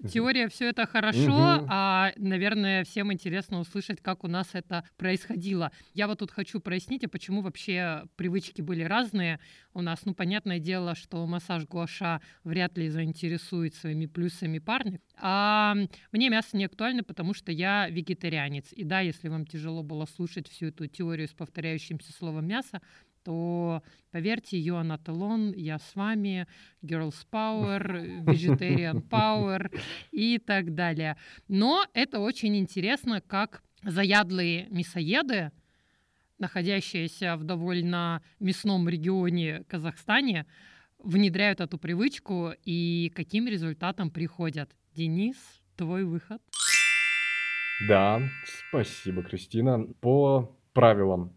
Теория 0.10 0.48
все 0.48 0.70
это 0.70 0.86
хорошо, 0.86 1.32
угу. 1.32 1.68
а, 1.70 2.12
наверное, 2.18 2.84
всем 2.84 3.12
интересно 3.14 3.60
услышать, 3.60 4.02
как 4.02 4.24
у 4.24 4.28
нас 4.28 4.50
это 4.54 4.84
происходило. 4.98 5.72
Я 5.94 6.08
вот 6.08 6.20
тут 6.20 6.32
хочу 6.32 6.60
прояснить, 6.60 7.04
а 7.04 7.10
почему 7.10 7.42
вообще 7.42 8.04
привычки 8.16 8.62
были 8.62 8.84
разные 8.84 9.40
у 9.74 9.82
нас. 9.82 10.06
Ну, 10.06 10.14
понятное 10.14 10.60
дело, 10.60 10.96
что 10.96 11.26
массаж 11.26 11.66
гуаша 11.66 12.22
вряд 12.44 12.78
ли 12.78 12.90
заинтересует 12.90 13.76
своими 13.76 14.06
плюсами 14.06 14.60
парня. 14.60 15.00
А 15.18 15.76
мне 16.12 16.30
мясо 16.30 16.58
не 16.58 16.66
актуально, 16.66 17.04
потому 17.04 17.34
что 17.34 17.52
я 17.52 17.90
вегетарианец. 17.90 18.74
И 18.74 18.84
да, 18.84 19.00
если 19.00 19.30
вам 19.30 19.46
тяжело 19.46 19.84
было 19.84 20.06
слушать 20.06 20.48
всю 20.48 20.68
эту 20.68 20.88
теорию 20.88 21.28
с 21.28 21.34
повторяющимся 21.34 22.12
словом 22.14 22.48
мясо, 22.48 22.82
то, 23.24 23.84
поверьте, 24.12 24.58
ее 24.58 24.78
анатолон, 24.78 25.54
я 25.54 25.80
с 25.80 25.96
вами, 25.96 26.48
Girls 26.84 27.26
Power, 27.32 28.24
Vegetarian 28.26 29.08
Power 29.08 29.72
и 30.12 30.38
так 30.40 30.74
далее. 30.76 31.18
Но 31.48 31.86
это 31.94 32.20
очень 32.20 32.58
интересно, 32.58 33.22
как 33.22 33.64
заядлые 33.84 34.68
мясоеды, 34.70 35.52
находящиеся 36.40 37.38
в 37.38 37.44
довольно 37.44 38.22
мясном 38.40 38.90
регионе 38.90 39.64
Казахстане, 39.68 40.46
внедряют 41.00 41.62
эту 41.62 41.78
привычку 41.78 42.54
и 42.64 43.12
каким 43.16 43.48
результатом 43.48 44.10
приходят. 44.10 44.70
Денис, 44.96 45.38
твой 45.76 46.04
выход. 46.04 46.42
Да, 47.88 48.22
спасибо, 48.70 49.24
Кристина. 49.24 49.86
По 50.00 50.56
правилам 50.74 51.36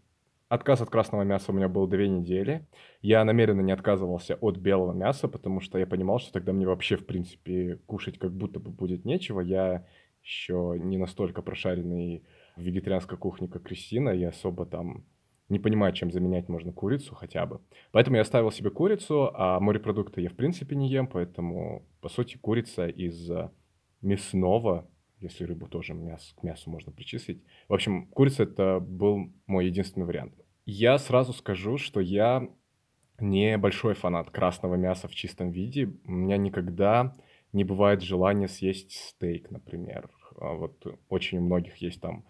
Отказ 0.49 0.79
от 0.79 0.89
красного 0.89 1.23
мяса 1.23 1.51
у 1.51 1.55
меня 1.55 1.67
был 1.67 1.87
две 1.87 2.07
недели. 2.07 2.65
Я 3.01 3.25
намеренно 3.25 3.59
не 3.59 3.73
отказывался 3.73 4.35
от 4.35 4.57
белого 4.57 4.93
мяса, 4.93 5.27
потому 5.27 5.59
что 5.59 5.77
я 5.77 5.85
понимал, 5.85 6.19
что 6.19 6.31
тогда 6.31 6.53
мне 6.53 6.65
вообще, 6.65 6.95
в 6.95 7.05
принципе, 7.05 7.79
кушать 7.85 8.17
как 8.17 8.31
будто 8.31 8.59
бы 8.59 8.71
будет 8.71 9.03
нечего. 9.03 9.41
Я 9.41 9.85
еще 10.23 10.77
не 10.81 10.97
настолько 10.97 11.41
прошаренный 11.41 12.23
в 12.55 12.61
вегетарианской 12.61 13.17
кухне, 13.17 13.49
как 13.49 13.63
Кристина, 13.63 14.09
и 14.09 14.23
особо 14.23 14.65
там 14.65 15.05
не 15.49 15.59
понимаю, 15.59 15.93
чем 15.93 16.11
заменять 16.11 16.47
можно 16.47 16.71
курицу 16.71 17.13
хотя 17.13 17.45
бы. 17.45 17.59
Поэтому 17.91 18.15
я 18.15 18.21
оставил 18.21 18.51
себе 18.51 18.69
курицу, 18.69 19.31
а 19.33 19.59
морепродукты 19.59 20.21
я 20.21 20.29
в 20.29 20.35
принципе 20.35 20.75
не 20.75 20.89
ем, 20.89 21.07
поэтому, 21.07 21.85
по 22.01 22.07
сути, 22.07 22.37
курица 22.37 22.87
из 22.87 23.29
мясного 24.01 24.89
если 25.19 25.43
рыбу 25.43 25.67
тоже 25.67 25.93
мясо, 25.93 26.35
к 26.35 26.43
мясу 26.43 26.69
можно 26.69 26.91
причислить. 26.91 27.43
В 27.67 27.73
общем, 27.73 28.07
курица 28.07 28.43
это 28.43 28.79
был 28.79 29.31
мой 29.45 29.67
единственный 29.67 30.05
вариант. 30.05 30.33
Я 30.65 30.97
сразу 30.97 31.33
скажу, 31.33 31.77
что 31.77 31.99
я 31.99 32.49
не 33.19 33.57
большой 33.57 33.93
фанат 33.93 34.29
красного 34.29 34.75
мяса 34.75 35.07
в 35.07 35.15
чистом 35.15 35.51
виде. 35.51 35.91
У 36.05 36.11
меня 36.11 36.37
никогда 36.37 37.15
не 37.53 37.63
бывает 37.63 38.03
желания 38.03 38.47
съесть 38.47 38.91
стейк, 38.91 39.49
например. 39.49 40.09
А 40.39 40.53
вот 40.53 40.85
очень 41.09 41.39
у 41.39 41.41
многих 41.41 41.77
есть 41.77 41.99
там 42.01 42.25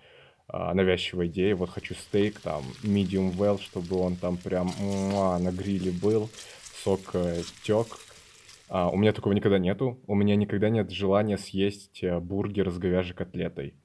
а, 0.47 0.73
навязчивая 0.73 1.27
идея, 1.27 1.55
вот 1.55 1.69
хочу 1.69 1.93
стейк 1.93 2.39
там 2.39 2.63
medium 2.83 3.35
well, 3.35 3.59
чтобы 3.59 3.97
он 3.97 4.15
там 4.15 4.37
прям 4.37 4.71
муа, 4.79 5.37
на 5.39 5.51
гриле 5.51 5.91
был, 5.91 6.29
сок 6.83 7.01
э, 7.13 7.41
тек, 7.63 7.87
а, 8.69 8.89
у 8.89 8.97
меня 8.97 9.13
такого 9.13 9.33
никогда 9.33 9.59
нету. 9.59 9.99
У 10.07 10.15
меня 10.15 10.35
никогда 10.35 10.69
нет 10.69 10.91
желания 10.91 11.37
съесть 11.37 12.03
э, 12.03 12.19
бургер 12.19 12.69
с 12.69 12.77
говяжьей 12.77 13.15
котлетой 13.15 13.75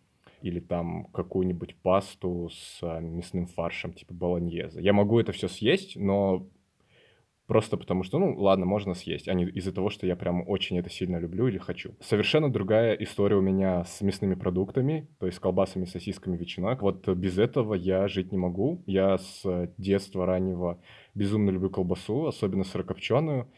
или 0.42 0.58
там 0.58 1.04
какую-нибудь 1.12 1.76
пасту 1.76 2.50
с 2.52 2.78
а, 2.82 2.98
мясным 3.00 3.46
фаршем, 3.46 3.92
типа 3.92 4.12
болоньезе. 4.12 4.80
Я 4.82 4.92
могу 4.92 5.20
это 5.20 5.30
все 5.32 5.48
съесть, 5.48 5.96
но 5.96 6.48
просто 7.46 7.76
потому 7.76 8.02
что, 8.02 8.18
ну, 8.18 8.34
ладно, 8.36 8.66
можно 8.66 8.94
съесть, 8.94 9.28
а 9.28 9.34
не 9.34 9.44
из-за 9.44 9.72
того, 9.72 9.88
что 9.88 10.06
я 10.06 10.16
прям 10.16 10.48
очень 10.48 10.78
это 10.78 10.90
сильно 10.90 11.18
люблю 11.18 11.46
или 11.46 11.58
хочу. 11.58 11.94
Совершенно 12.00 12.50
другая 12.50 12.94
история 12.94 13.36
у 13.36 13.40
меня 13.40 13.84
с 13.84 14.00
мясными 14.00 14.34
продуктами, 14.34 15.08
то 15.20 15.26
есть 15.26 15.38
с 15.38 15.40
колбасами, 15.40 15.84
сосисками, 15.84 16.36
ветчиной. 16.36 16.76
Вот 16.80 17.06
без 17.08 17.38
этого 17.38 17.74
я 17.74 18.08
жить 18.08 18.32
не 18.32 18.38
могу. 18.38 18.82
Я 18.86 19.18
с 19.18 19.70
детства 19.78 20.26
раннего 20.26 20.80
безумно 21.14 21.50
люблю 21.50 21.70
колбасу, 21.70 22.26
особенно 22.26 22.64
сырокопченую. 22.64 23.48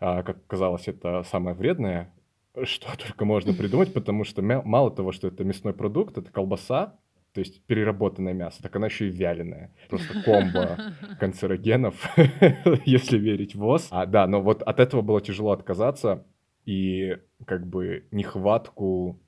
А, 0.00 0.22
как 0.22 0.46
казалось, 0.46 0.88
это 0.88 1.22
самое 1.24 1.56
вредное, 1.56 2.12
что 2.64 2.88
только 2.96 3.24
можно 3.24 3.52
придумать, 3.52 3.92
потому 3.92 4.24
что 4.24 4.42
мало 4.42 4.90
того, 4.90 5.12
что 5.12 5.28
это 5.28 5.44
мясной 5.44 5.74
продукт, 5.74 6.18
это 6.18 6.30
колбаса, 6.30 6.98
то 7.32 7.40
есть 7.40 7.62
переработанное 7.66 8.32
мясо, 8.32 8.62
так 8.62 8.74
оно 8.76 8.86
еще 8.86 9.08
и 9.08 9.10
вяленое. 9.10 9.72
Просто 9.88 10.22
комбо 10.22 10.78
канцерогенов, 11.20 11.94
если 12.84 13.18
верить 13.18 13.54
ВОЗ. 13.54 13.88
А, 13.90 14.06
да, 14.06 14.26
но 14.26 14.40
вот 14.40 14.62
от 14.62 14.80
этого 14.80 15.02
было 15.02 15.20
тяжело 15.20 15.52
отказаться, 15.52 16.26
и 16.64 17.16
как 17.46 17.66
бы 17.66 18.06
нехватку 18.10 19.20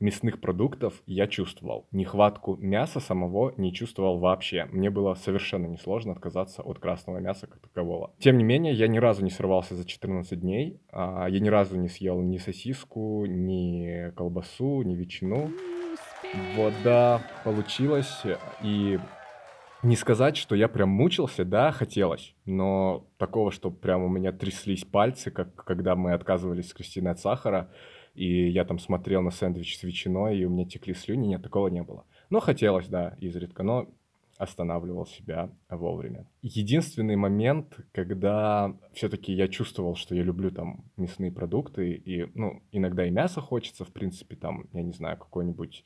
мясных 0.00 0.40
продуктов 0.40 0.94
я 1.06 1.26
чувствовал. 1.26 1.86
Нехватку 1.92 2.56
мяса 2.56 3.00
самого 3.00 3.52
не 3.56 3.72
чувствовал 3.72 4.18
вообще. 4.18 4.66
Мне 4.72 4.90
было 4.90 5.14
совершенно 5.14 5.66
несложно 5.66 6.12
отказаться 6.12 6.62
от 6.62 6.78
красного 6.78 7.18
мяса 7.18 7.46
как 7.46 7.60
такового. 7.60 8.12
Тем 8.18 8.38
не 8.38 8.44
менее, 8.44 8.74
я 8.74 8.88
ни 8.88 8.98
разу 8.98 9.22
не 9.22 9.30
сорвался 9.30 9.74
за 9.74 9.84
14 9.84 10.40
дней. 10.40 10.80
А, 10.90 11.26
я 11.28 11.38
ни 11.38 11.48
разу 11.48 11.76
не 11.76 11.88
съел 11.88 12.20
ни 12.20 12.38
сосиску, 12.38 13.26
ни 13.26 14.10
колбасу, 14.16 14.82
ни 14.82 14.94
ветчину. 14.94 15.50
Вот, 16.56 16.72
да, 16.82 17.20
получилось. 17.44 18.22
И 18.62 18.98
не 19.82 19.96
сказать, 19.96 20.36
что 20.36 20.54
я 20.54 20.68
прям 20.68 20.90
мучился, 20.90 21.44
да, 21.44 21.72
хотелось, 21.72 22.34
но 22.44 23.06
такого, 23.16 23.50
что 23.50 23.70
прям 23.70 24.02
у 24.02 24.08
меня 24.08 24.30
тряслись 24.30 24.84
пальцы, 24.84 25.30
как 25.30 25.54
когда 25.54 25.96
мы 25.96 26.12
отказывались 26.12 26.68
с 26.68 26.74
Кристиной 26.74 27.12
от 27.12 27.18
сахара, 27.18 27.70
и 28.14 28.48
я 28.48 28.64
там 28.64 28.78
смотрел 28.78 29.22
на 29.22 29.30
сэндвич 29.30 29.78
с 29.78 29.82
ветчиной, 29.82 30.38
и 30.38 30.44
у 30.44 30.50
меня 30.50 30.64
текли 30.64 30.94
слюни, 30.94 31.28
нет, 31.28 31.42
такого 31.42 31.68
не 31.68 31.82
было. 31.82 32.04
Но 32.28 32.40
хотелось, 32.40 32.88
да, 32.88 33.16
изредка, 33.20 33.62
но 33.62 33.88
останавливал 34.40 35.06
себя 35.06 35.50
вовремя. 35.68 36.26
Единственный 36.40 37.16
момент, 37.16 37.78
когда 37.92 38.74
все-таки 38.94 39.34
я 39.34 39.48
чувствовал, 39.48 39.96
что 39.96 40.14
я 40.14 40.22
люблю 40.22 40.50
там 40.50 40.84
мясные 40.96 41.30
продукты, 41.30 41.92
и, 41.92 42.26
ну, 42.34 42.62
иногда 42.72 43.06
и 43.06 43.10
мясо 43.10 43.42
хочется, 43.42 43.84
в 43.84 43.92
принципе, 43.92 44.36
там, 44.36 44.66
я 44.72 44.82
не 44.82 44.92
знаю, 44.92 45.18
какой-нибудь, 45.18 45.84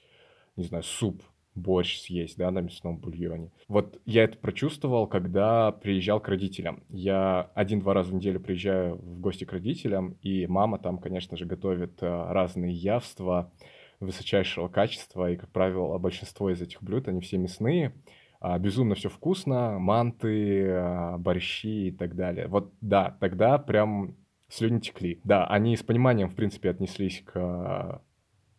не 0.55 0.63
знаю, 0.63 0.85
суп 0.85 1.25
борщ 1.55 1.99
съесть, 2.01 2.37
да, 2.37 2.51
на 2.51 2.61
мясном 2.61 2.99
бульоне. 2.99 3.51
Вот 3.69 4.01
я 4.05 4.25
это 4.25 4.39
прочувствовал, 4.39 5.07
когда 5.07 5.73
приезжал 5.73 6.21
к 6.21 6.29
родителям. 6.29 6.83
Я 6.89 7.51
один-два 7.55 7.95
раза 7.95 8.11
в 8.11 8.15
неделю 8.15 8.41
приезжаю 8.41 8.97
в 8.97 9.21
гости 9.21 9.45
к 9.45 9.53
родителям, 9.53 10.17
и 10.23 10.47
мама 10.47 10.79
там, 10.79 10.99
конечно 10.99 11.37
же, 11.37 11.47
готовит 11.47 12.03
э, 12.03 12.07
разные 12.07 12.73
явства 12.73 13.53
высочайшего 14.01 14.69
качества, 14.69 15.31
и, 15.31 15.37
как 15.37 15.51
правило, 15.51 15.99
большинство 15.99 16.51
из 16.51 16.61
этих 16.61 16.83
блюд, 16.83 17.09
они 17.09 17.21
все 17.21 17.39
мясные, 17.39 17.95
а, 18.41 18.59
безумно 18.59 18.95
все 18.95 19.09
вкусно, 19.09 19.79
манты, 19.79 20.69
а, 20.69 21.17
борщи 21.19 21.89
и 21.89 21.91
так 21.93 22.15
далее. 22.15 22.47
Вот 22.47 22.75
да, 22.81 23.17
тогда 23.21 23.59
прям 23.59 24.17
слюни 24.49 24.81
текли. 24.81 25.21
Да, 25.25 25.47
они 25.47 25.77
с 25.77 25.83
пониманием, 25.83 26.29
в 26.29 26.35
принципе, 26.35 26.71
отнеслись 26.71 27.23
к 27.25 28.03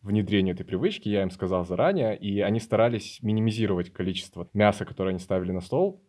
внедрению 0.05 0.53
этой 0.53 0.65
привычки, 0.65 1.09
я 1.09 1.23
им 1.23 1.31
сказал 1.31 1.65
заранее, 1.65 2.15
и 2.17 2.39
они 2.39 2.59
старались 2.59 3.19
минимизировать 3.21 3.91
количество 3.91 4.47
мяса, 4.53 4.85
которое 4.85 5.09
они 5.09 5.19
ставили 5.19 5.51
на 5.51 5.61
стол 5.61 6.01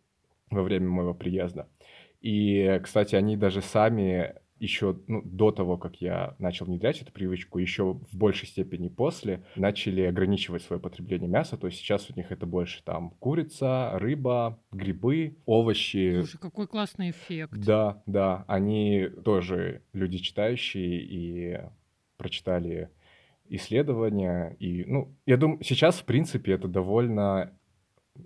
во 0.51 0.63
время 0.63 0.87
моего 0.87 1.13
приезда. 1.13 1.67
И, 2.21 2.79
кстати, 2.83 3.15
они 3.15 3.35
даже 3.35 3.61
сами 3.61 4.35
еще 4.59 4.99
ну, 5.07 5.21
до 5.23 5.51
того, 5.51 5.77
как 5.77 6.01
я 6.01 6.35
начал 6.39 6.65
внедрять 6.65 7.01
эту 7.01 7.11
привычку, 7.11 7.59
еще 7.59 7.93
в 7.93 8.17
большей 8.17 8.47
степени 8.47 8.87
после, 8.87 9.43
начали 9.55 10.01
ограничивать 10.01 10.63
свое 10.63 10.81
потребление 10.81 11.29
мяса. 11.29 11.57
То 11.57 11.67
есть 11.67 11.79
сейчас 11.79 12.09
у 12.09 12.15
них 12.15 12.31
это 12.31 12.45
больше 12.45 12.83
там 12.83 13.11
курица, 13.19 13.91
рыба, 13.95 14.59
грибы, 14.71 15.37
овощи. 15.45 16.21
Слушай, 16.21 16.39
какой 16.39 16.67
классный 16.67 17.11
эффект. 17.11 17.53
Да, 17.53 18.01
да. 18.05 18.45
Они 18.47 19.09
тоже 19.23 19.83
люди 19.93 20.17
читающие 20.17 21.01
и 21.01 21.59
прочитали 22.17 22.89
исследования. 23.49 24.55
И, 24.59 24.83
ну, 24.85 25.15
я 25.25 25.37
думаю, 25.37 25.63
сейчас, 25.63 25.99
в 25.99 26.05
принципе, 26.05 26.53
это 26.53 26.67
довольно 26.67 27.53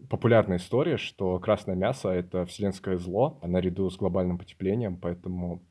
популярная 0.10 0.58
история, 0.58 0.98
что 0.98 1.40
красное 1.40 1.76
мясо— 1.76 2.10
это 2.12 2.46
вселенское 2.46 2.98
зло 2.98 3.40
наряду 3.44 3.90
с 3.90 3.98
глобальным 3.98 4.38
потеплением, 4.38 4.98
поэтому 4.98 5.62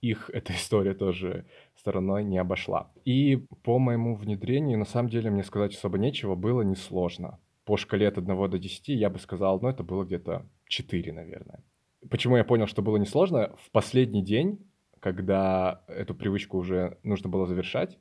их 0.00 0.30
эта 0.32 0.52
история 0.54 0.94
тоже 0.94 1.46
стороной 1.76 2.24
не 2.24 2.38
обошла. 2.38 2.90
И 3.04 3.36
по 3.62 3.78
моему 3.78 4.16
внедрению, 4.16 4.78
на 4.78 4.84
самом 4.84 5.08
деле, 5.08 5.30
мне 5.30 5.44
сказать 5.44 5.74
особо 5.74 5.98
нечего, 5.98 6.34
было 6.34 6.62
несложно. 6.62 7.38
По 7.64 7.76
шкале 7.76 8.08
от 8.08 8.18
1 8.18 8.50
до 8.50 8.58
10 8.58 8.88
я 8.88 9.10
бы 9.10 9.18
сказал, 9.18 9.60
ну, 9.60 9.68
это 9.68 9.82
было 9.82 10.04
где-то 10.04 10.46
4, 10.68 11.12
наверное. 11.12 11.62
Почему 12.08 12.36
я 12.36 12.44
понял, 12.44 12.66
что 12.66 12.80
было 12.80 12.96
несложно? 12.96 13.54
В 13.62 13.70
последний 13.70 14.22
день, 14.22 14.58
когда 15.00 15.82
эту 15.88 16.14
привычку 16.14 16.58
уже 16.58 16.98
нужно 17.02 17.28
было 17.28 17.46
завершать, 17.46 17.98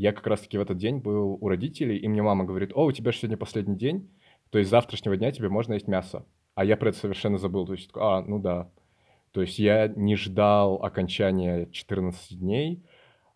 я 0.00 0.12
как 0.12 0.26
раз-таки 0.26 0.56
в 0.56 0.62
этот 0.62 0.78
день 0.78 0.98
был 0.98 1.36
у 1.40 1.48
родителей, 1.48 1.98
и 1.98 2.08
мне 2.08 2.22
мама 2.22 2.44
говорит, 2.44 2.72
о, 2.74 2.84
у 2.86 2.92
тебя 2.92 3.12
же 3.12 3.18
сегодня 3.18 3.36
последний 3.36 3.76
день, 3.76 4.08
то 4.48 4.58
есть 4.58 4.68
с 4.68 4.70
завтрашнего 4.70 5.14
дня 5.16 5.30
тебе 5.30 5.50
можно 5.50 5.74
есть 5.74 5.88
мясо. 5.88 6.24
А 6.54 6.64
я 6.64 6.78
про 6.78 6.88
это 6.88 6.98
совершенно 6.98 7.36
забыл. 7.36 7.66
То 7.66 7.74
есть, 7.74 7.90
а, 7.94 8.22
ну 8.22 8.38
да. 8.38 8.70
То 9.32 9.42
есть 9.42 9.58
я 9.58 9.88
не 9.88 10.16
ждал 10.16 10.82
окончания 10.82 11.66
14 11.70 12.38
дней, 12.38 12.82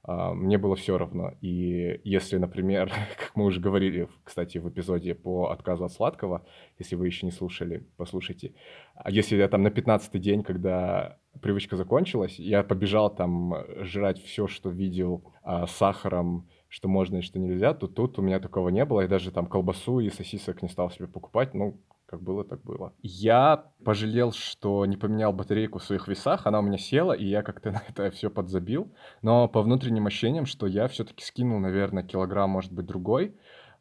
а, 0.02 0.32
мне 0.32 0.56
было 0.56 0.74
все 0.74 0.96
равно. 0.96 1.32
И 1.42 2.00
если, 2.02 2.38
например, 2.38 2.90
как 3.18 3.32
мы 3.36 3.44
уже 3.44 3.60
говорили, 3.60 4.08
кстати, 4.24 4.56
в 4.56 4.68
эпизоде 4.68 5.14
по 5.14 5.50
отказу 5.50 5.84
от 5.84 5.92
сладкого, 5.92 6.46
если 6.78 6.96
вы 6.96 7.06
еще 7.06 7.26
не 7.26 7.32
слушали, 7.32 7.86
послушайте. 7.98 8.54
А 8.94 9.10
если 9.10 9.36
я 9.36 9.48
там 9.48 9.62
на 9.62 9.70
15 9.70 10.18
день, 10.18 10.42
когда 10.42 11.18
привычка 11.42 11.76
закончилась, 11.76 12.38
я 12.38 12.62
побежал 12.62 13.14
там 13.14 13.54
жрать 13.80 14.22
все, 14.22 14.46
что 14.46 14.70
видел 14.70 15.24
а, 15.42 15.66
сахаром, 15.66 16.48
что 16.74 16.88
можно 16.88 17.18
и 17.18 17.20
что 17.20 17.38
нельзя, 17.38 17.72
то 17.72 17.86
тут 17.86 18.18
у 18.18 18.22
меня 18.22 18.40
такого 18.40 18.68
не 18.68 18.84
было. 18.84 19.02
Я 19.02 19.06
даже 19.06 19.30
там 19.30 19.46
колбасу 19.46 20.00
и 20.00 20.10
сосисок 20.10 20.60
не 20.60 20.68
стал 20.68 20.90
себе 20.90 21.06
покупать. 21.06 21.54
Ну, 21.54 21.78
как 22.04 22.20
было, 22.20 22.42
так 22.42 22.64
было. 22.64 22.92
Я 23.00 23.70
пожалел, 23.84 24.32
что 24.32 24.84
не 24.84 24.96
поменял 24.96 25.32
батарейку 25.32 25.78
в 25.78 25.84
своих 25.84 26.08
весах, 26.08 26.48
она 26.48 26.58
у 26.58 26.62
меня 26.62 26.76
села, 26.76 27.12
и 27.12 27.26
я 27.26 27.44
как-то 27.44 27.70
на 27.70 27.80
это 27.88 28.10
все 28.10 28.28
подзабил. 28.28 28.92
Но 29.22 29.46
по 29.46 29.62
внутренним 29.62 30.08
ощущениям, 30.08 30.46
что 30.46 30.66
я 30.66 30.88
все-таки 30.88 31.24
скинул, 31.24 31.60
наверное, 31.60 32.02
килограмм, 32.02 32.50
может 32.50 32.72
быть, 32.72 32.86
другой. 32.86 33.36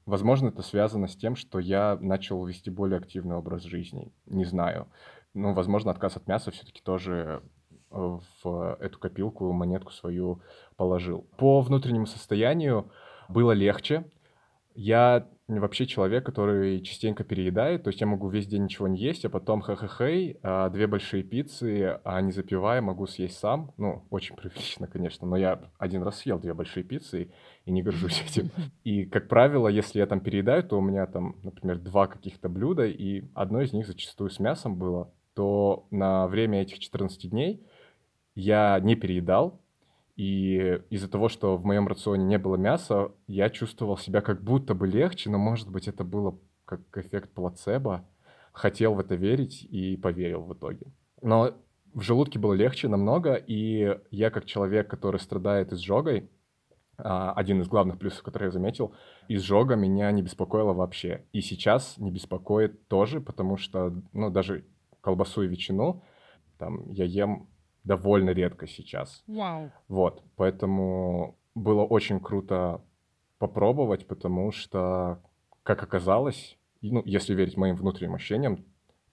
Возможно, 0.06 0.49
это 0.49 0.62
связано 0.62 1.08
с 1.08 1.15
тем, 1.15 1.36
что 1.36 1.58
я 1.58 1.97
начал 1.99 2.45
вести 2.45 2.69
более 2.69 2.99
активный 2.99 3.38
образ 3.38 3.63
жизни. 3.63 4.12
Не 4.27 4.45
знаю. 4.45 4.88
Ну, 5.34 5.56
возможно, 5.56 5.89
отказ 5.89 6.15
от 6.15 6.27
мяса 6.27 6.51
все-таки 6.51 6.84
тоже 6.84 7.41
в 7.93 8.77
эту 8.79 8.99
копилку 8.99 9.51
монетку 9.51 9.91
свою 9.91 10.41
положил. 10.75 11.27
По 11.38 11.62
внутреннему 11.62 12.08
состоянию 12.08 12.91
было 13.29 13.51
легче. 13.51 14.06
Я 14.75 15.27
вообще 15.47 15.86
человек, 15.86 16.25
который 16.25 16.82
частенько 16.82 17.23
переедает, 17.23 17.84
то 17.84 17.89
есть 17.89 17.99
я 18.01 18.08
могу 18.08 18.29
весь 18.29 18.47
день 18.47 18.63
ничего 18.63 18.88
не 18.88 18.97
есть, 18.97 19.25
а 19.25 19.29
потом 19.29 19.62
хэ-хэ-хэй, 19.62 20.39
а 20.41 20.69
две 20.69 20.88
большие 20.88 21.23
пиццы, 21.23 21.99
а 22.03 22.21
не 22.21 22.32
запивая, 22.32 22.82
могу 22.82 23.06
съесть 23.08 23.38
сам. 23.38 23.73
Ну, 23.77 24.03
очень 24.10 24.36
прилично, 24.38 24.88
конечно, 24.88 25.27
но 25.27 25.36
я 25.36 25.62
один 25.77 26.03
раз 26.03 26.19
съел 26.19 26.39
две 26.39 26.53
большие 26.53 26.84
пиццы 26.84 27.32
и 27.65 27.71
не 27.71 27.84
горжусь 27.84 28.23
этим. 28.25 28.49
И, 28.84 29.06
как 29.06 29.27
правило, 29.27 29.67
если 29.67 29.99
я 29.99 30.06
там 30.06 30.21
переедаю, 30.21 30.63
то 30.63 30.77
у 30.77 30.82
меня 30.82 31.06
там, 31.06 31.36
например, 31.43 31.79
два 31.79 32.08
каких-то 32.08 32.49
блюда, 32.49 32.86
и 32.86 33.25
одно 33.34 33.62
из 33.62 33.73
них 33.73 33.86
зачастую 33.86 34.29
с 34.29 34.39
мясом 34.39 34.77
было, 34.77 35.12
то 35.36 35.88
на 35.91 36.27
время 36.27 36.62
этих 36.62 36.79
14 36.79 37.29
дней 37.29 37.65
я 38.36 38.80
не 38.80 38.96
переедал, 38.96 39.62
и 40.15 40.80
из-за 40.89 41.10
того, 41.10 41.28
что 41.28 41.58
в 41.58 41.65
моем 41.65 41.88
рационе 41.88 42.26
не 42.26 42.38
было 42.38 42.56
мяса, 42.56 43.12
я 43.28 43.50
чувствовал 43.50 43.98
себя 43.98 44.22
как 44.22 44.43
будто 44.43 44.76
бы 44.76 44.88
легче, 44.88 45.30
но, 45.30 45.38
может 45.38 45.69
быть, 45.69 45.88
это 45.88 46.04
было 46.04 46.38
как 46.65 46.82
эффект 46.96 47.32
плацебо. 47.32 48.06
Хотел 48.52 48.93
в 48.93 49.00
это 49.00 49.15
верить 49.15 49.63
и 49.63 49.98
поверил 49.98 50.43
в 50.43 50.54
итоге. 50.54 50.86
Но 51.22 51.56
в 51.93 52.02
желудке 52.02 52.38
было 52.38 52.54
легче 52.54 52.88
намного, 52.88 53.34
и 53.34 54.00
я 54.12 54.30
как 54.30 54.46
человек, 54.46 54.88
который 54.88 55.19
страдает 55.19 55.74
изжогой, 55.74 56.30
а, 56.98 57.32
один 57.34 57.62
из 57.62 57.67
главных 57.67 57.98
плюсов, 57.98 58.22
который 58.22 58.46
я 58.46 58.52
заметил, 58.52 58.93
изжога 59.28 59.76
меня 59.76 60.12
не 60.12 60.22
беспокоила 60.22 60.74
вообще. 60.74 61.26
И 61.32 61.41
сейчас 61.41 61.98
не 61.98 62.12
беспокоит 62.12 62.88
тоже, 62.88 63.19
потому 63.19 63.58
что, 63.58 64.00
ну, 64.13 64.30
даже 64.30 64.63
колбасу 65.02 65.41
и 65.41 65.48
ветчину 65.48 66.04
там 66.63 66.89
я 66.91 67.06
ем 67.06 67.48
довольно 67.84 68.32
редко 68.32 68.67
сейчас. 68.67 69.24
Вау. 69.28 69.72
Вот, 69.88 70.24
поэтому 70.36 71.38
было 71.56 71.84
очень 71.84 72.19
круто 72.19 72.82
попробовать, 73.38 74.08
потому 74.08 74.52
что, 74.52 75.22
как 75.63 75.84
оказалось, 75.84 76.58
ну, 76.82 77.02
если 77.06 77.34
верить 77.34 77.58
моим 77.58 77.76
внутренним 77.76 78.15
ощущениям, 78.15 78.65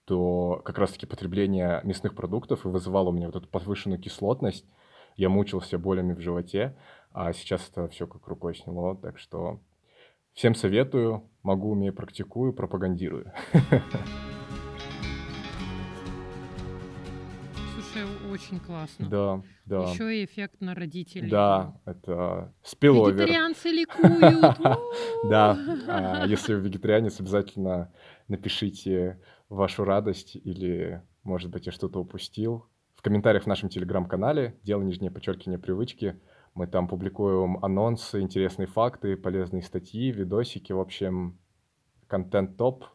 то 0.05 0.61
как 0.65 0.77
раз-таки 0.77 1.05
потребление 1.05 1.81
мясных 1.83 2.15
продуктов 2.15 2.65
и 2.65 2.69
вызывало 2.69 3.09
у 3.09 3.11
меня 3.11 3.27
вот 3.27 3.35
эту 3.35 3.47
повышенную 3.47 3.99
кислотность. 3.99 4.65
Я 5.15 5.29
мучился 5.29 5.77
болями 5.77 6.13
в 6.13 6.19
животе, 6.19 6.75
а 7.11 7.33
сейчас 7.33 7.69
это 7.69 7.87
все 7.89 8.07
как 8.07 8.27
рукой 8.27 8.55
сняло. 8.55 8.95
Так 8.95 9.19
что 9.19 9.59
всем 10.33 10.55
советую, 10.55 11.29
могу, 11.43 11.71
умею, 11.71 11.93
практикую, 11.93 12.53
пропагандирую. 12.53 13.31
очень 18.41 18.59
классно. 18.59 19.09
Да, 19.09 19.41
да. 19.65 19.91
Еще 19.91 20.21
и 20.21 20.25
эффект 20.25 20.61
на 20.61 20.73
родителей. 20.75 21.29
Да, 21.29 21.79
это 21.85 22.53
спиловер. 22.63 23.15
Вегетарианцы 23.15 23.69
ликуют. 23.69 24.57
Да, 25.29 25.57
а 25.87 26.25
если 26.25 26.55
вы 26.55 26.61
вегетарианец, 26.61 27.19
обязательно 27.19 27.93
напишите 28.27 29.19
вашу 29.49 29.83
радость 29.83 30.35
или, 30.35 31.01
может 31.23 31.51
быть, 31.51 31.67
я 31.67 31.71
что-то 31.71 31.99
упустил. 31.99 32.65
В 32.95 33.01
комментариях 33.01 33.43
в 33.43 33.47
нашем 33.47 33.69
телеграм-канале 33.69 34.59
«Дело 34.63 34.81
нижнее 34.81 35.11
подчеркивание 35.11 35.59
привычки» 35.59 36.19
мы 36.53 36.67
там 36.67 36.87
публикуем 36.87 37.63
анонсы, 37.63 38.19
интересные 38.19 38.67
факты, 38.67 39.15
полезные 39.15 39.61
статьи, 39.61 40.11
видосики. 40.11 40.73
В 40.73 40.79
общем, 40.79 41.39
контент 42.07 42.57
топ. 42.57 42.85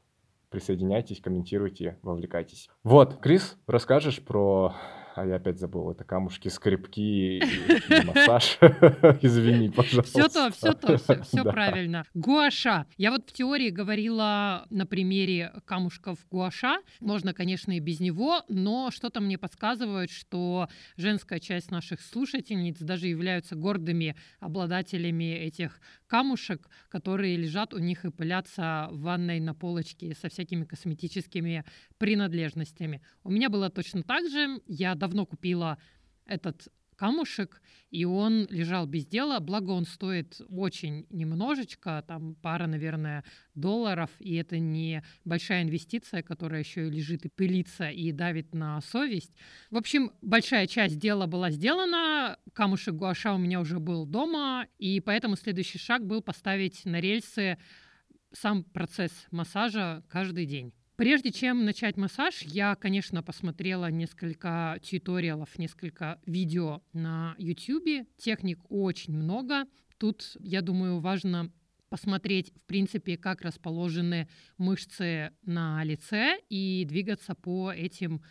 Присоединяйтесь, 0.51 1.21
комментируйте, 1.21 1.99
вовлекайтесь. 2.03 2.69
Вот, 2.85 3.17
Крис, 3.17 3.59
расскажешь 3.67 4.23
про 4.23 4.75
а 5.17 5.25
я 5.25 5.37
опять 5.37 5.59
забыл, 5.59 5.91
это 5.91 6.05
камушки, 6.05 6.49
скрипки 6.49 7.01
и, 7.01 7.41
массаж. 8.05 8.59
Извини, 9.23 9.71
пожалуйста. 9.71 10.21
Все 10.21 10.29
то, 10.29 10.51
все 10.51 10.73
то, 10.75 11.23
все, 11.23 11.43
правильно. 11.51 12.05
Гуаша. 12.13 12.87
Я 12.99 13.11
вот 13.11 13.31
в 13.31 13.33
теории 13.33 13.71
говорила 13.71 14.67
на 14.69 14.85
примере 14.85 15.53
камушков 15.65 16.19
гуаша. 16.31 16.81
Можно, 17.01 17.33
конечно, 17.33 17.73
и 17.73 17.81
без 17.81 17.99
него, 17.99 18.43
но 18.49 18.91
что-то 18.91 19.21
мне 19.21 19.39
подсказывает, 19.39 20.11
что 20.11 20.69
женская 20.97 21.41
часть 21.41 21.71
наших 21.71 22.03
слушательниц 22.03 22.79
даже 22.81 23.07
являются 23.07 23.57
гордыми 23.57 24.17
обладателями 24.39 25.33
этих 25.33 25.81
камушек, 26.07 26.69
которые 26.91 27.37
лежат 27.37 27.73
у 27.73 27.79
них 27.79 28.05
и 28.05 28.11
пылятся 28.11 28.89
в 28.91 29.01
ванной 29.01 29.41
на 29.41 29.55
полочке 29.55 30.15
со 30.15 30.29
всякими 30.29 30.65
косметическими 30.65 31.65
принадлежностями. 31.97 33.01
У 33.25 33.31
меня 33.31 33.49
было 33.49 33.71
точно 33.71 34.03
так 34.03 34.29
же. 34.29 34.61
Я 34.67 34.95
давно 34.95 35.06
купила 35.27 35.79
этот 36.25 36.69
камушек, 36.97 37.61
и 37.91 38.05
он 38.05 38.47
лежал 38.51 38.87
без 38.87 39.07
дела, 39.07 39.39
благо 39.39 39.71
он 39.71 39.85
стоит 39.85 40.41
очень 40.49 41.07
немножечко, 41.11 42.03
там 42.07 42.35
пара, 42.37 42.67
наверное, 42.67 43.23
долларов, 43.55 44.11
и 44.19 44.35
это 44.35 44.59
не 44.59 45.05
большая 45.25 45.63
инвестиция, 45.63 46.23
которая 46.23 46.61
еще 46.61 46.89
и 46.89 46.91
лежит 46.91 47.25
и 47.25 47.29
пылится, 47.29 47.91
и 47.91 48.11
давит 48.13 48.55
на 48.55 48.81
совесть. 48.81 49.33
В 49.71 49.77
общем, 49.77 50.13
большая 50.23 50.67
часть 50.67 50.99
дела 50.99 51.27
была 51.27 51.51
сделана, 51.51 52.39
камушек 52.53 52.95
гуаша 52.95 53.35
у 53.35 53.39
меня 53.39 53.61
уже 53.61 53.79
был 53.79 54.07
дома, 54.07 54.67
и 54.79 55.01
поэтому 55.01 55.37
следующий 55.37 55.79
шаг 55.79 56.05
был 56.05 56.23
поставить 56.23 56.85
на 56.85 57.01
рельсы 57.01 57.59
сам 58.33 58.65
процесс 58.65 59.13
массажа 59.31 60.03
каждый 60.09 60.47
день. 60.47 60.73
Прежде 60.97 61.31
чем 61.31 61.67
начать 61.67 61.99
массаж, 61.99 62.41
я, 62.41 62.75
конечно, 62.75 63.23
посмотрела 63.23 63.91
несколько 63.91 64.79
тьюториалов, 64.83 65.59
несколько 65.59 66.19
видео 66.25 66.83
на 66.95 67.35
YouTube. 67.37 68.09
Техник 68.17 68.61
очень 68.71 69.15
много. 69.15 69.67
Тут, 69.99 70.39
я 70.41 70.63
думаю, 70.63 71.01
важно 71.01 71.53
посмотреть, 71.91 72.51
в 72.57 72.63
принципе, 72.63 73.19
как 73.19 73.43
расположены 73.43 74.27
мышцы 74.57 75.33
на 75.43 75.85
лице 75.85 76.39
и 76.49 76.87
двигаться 76.89 77.35
по 77.35 77.71
этим 77.71 78.23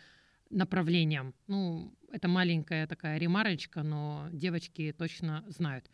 направлениям. 0.50 1.36
Ну, 1.46 1.96
это 2.10 2.26
маленькая 2.26 2.88
такая 2.88 3.18
ремарочка, 3.18 3.84
но 3.84 4.28
девочки 4.32 4.92
точно 4.92 5.44
знают. 5.46 5.88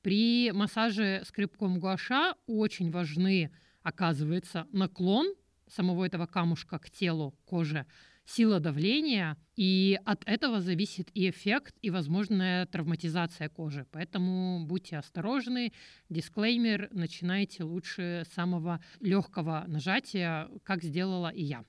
При 0.00 0.52
массаже 0.52 1.20
скрипком 1.26 1.78
гуаша 1.78 2.34
очень 2.46 2.90
важны, 2.90 3.50
оказывается, 3.82 4.66
наклон 4.72 5.34
самого 5.68 6.04
этого 6.04 6.26
камушка 6.26 6.78
к 6.78 6.90
телу, 6.90 7.34
коже, 7.44 7.86
сила 8.26 8.58
давления, 8.58 9.36
и 9.56 9.98
от 10.04 10.22
этого 10.26 10.60
зависит 10.60 11.10
и 11.14 11.28
эффект, 11.28 11.76
и 11.82 11.90
возможная 11.90 12.66
травматизация 12.66 13.48
кожи. 13.48 13.86
Поэтому 13.92 14.64
будьте 14.66 14.96
осторожны. 14.96 15.72
Дисклеймер, 16.08 16.88
начинайте 16.92 17.64
лучше 17.64 18.24
с 18.28 18.32
самого 18.32 18.82
легкого 19.00 19.64
нажатия, 19.66 20.48
как 20.62 20.82
сделала 20.82 21.28
и 21.28 21.42
я. 21.42 21.64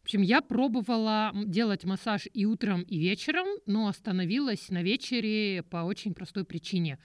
В 0.00 0.06
общем, 0.06 0.20
я 0.20 0.42
пробовала 0.42 1.32
делать 1.46 1.84
массаж 1.84 2.28
и 2.34 2.44
утром, 2.44 2.82
и 2.82 2.98
вечером, 2.98 3.46
но 3.64 3.88
остановилась 3.88 4.68
на 4.68 4.82
вечере 4.82 5.62
по 5.62 5.78
очень 5.78 6.12
простой 6.12 6.44
причине. 6.44 6.98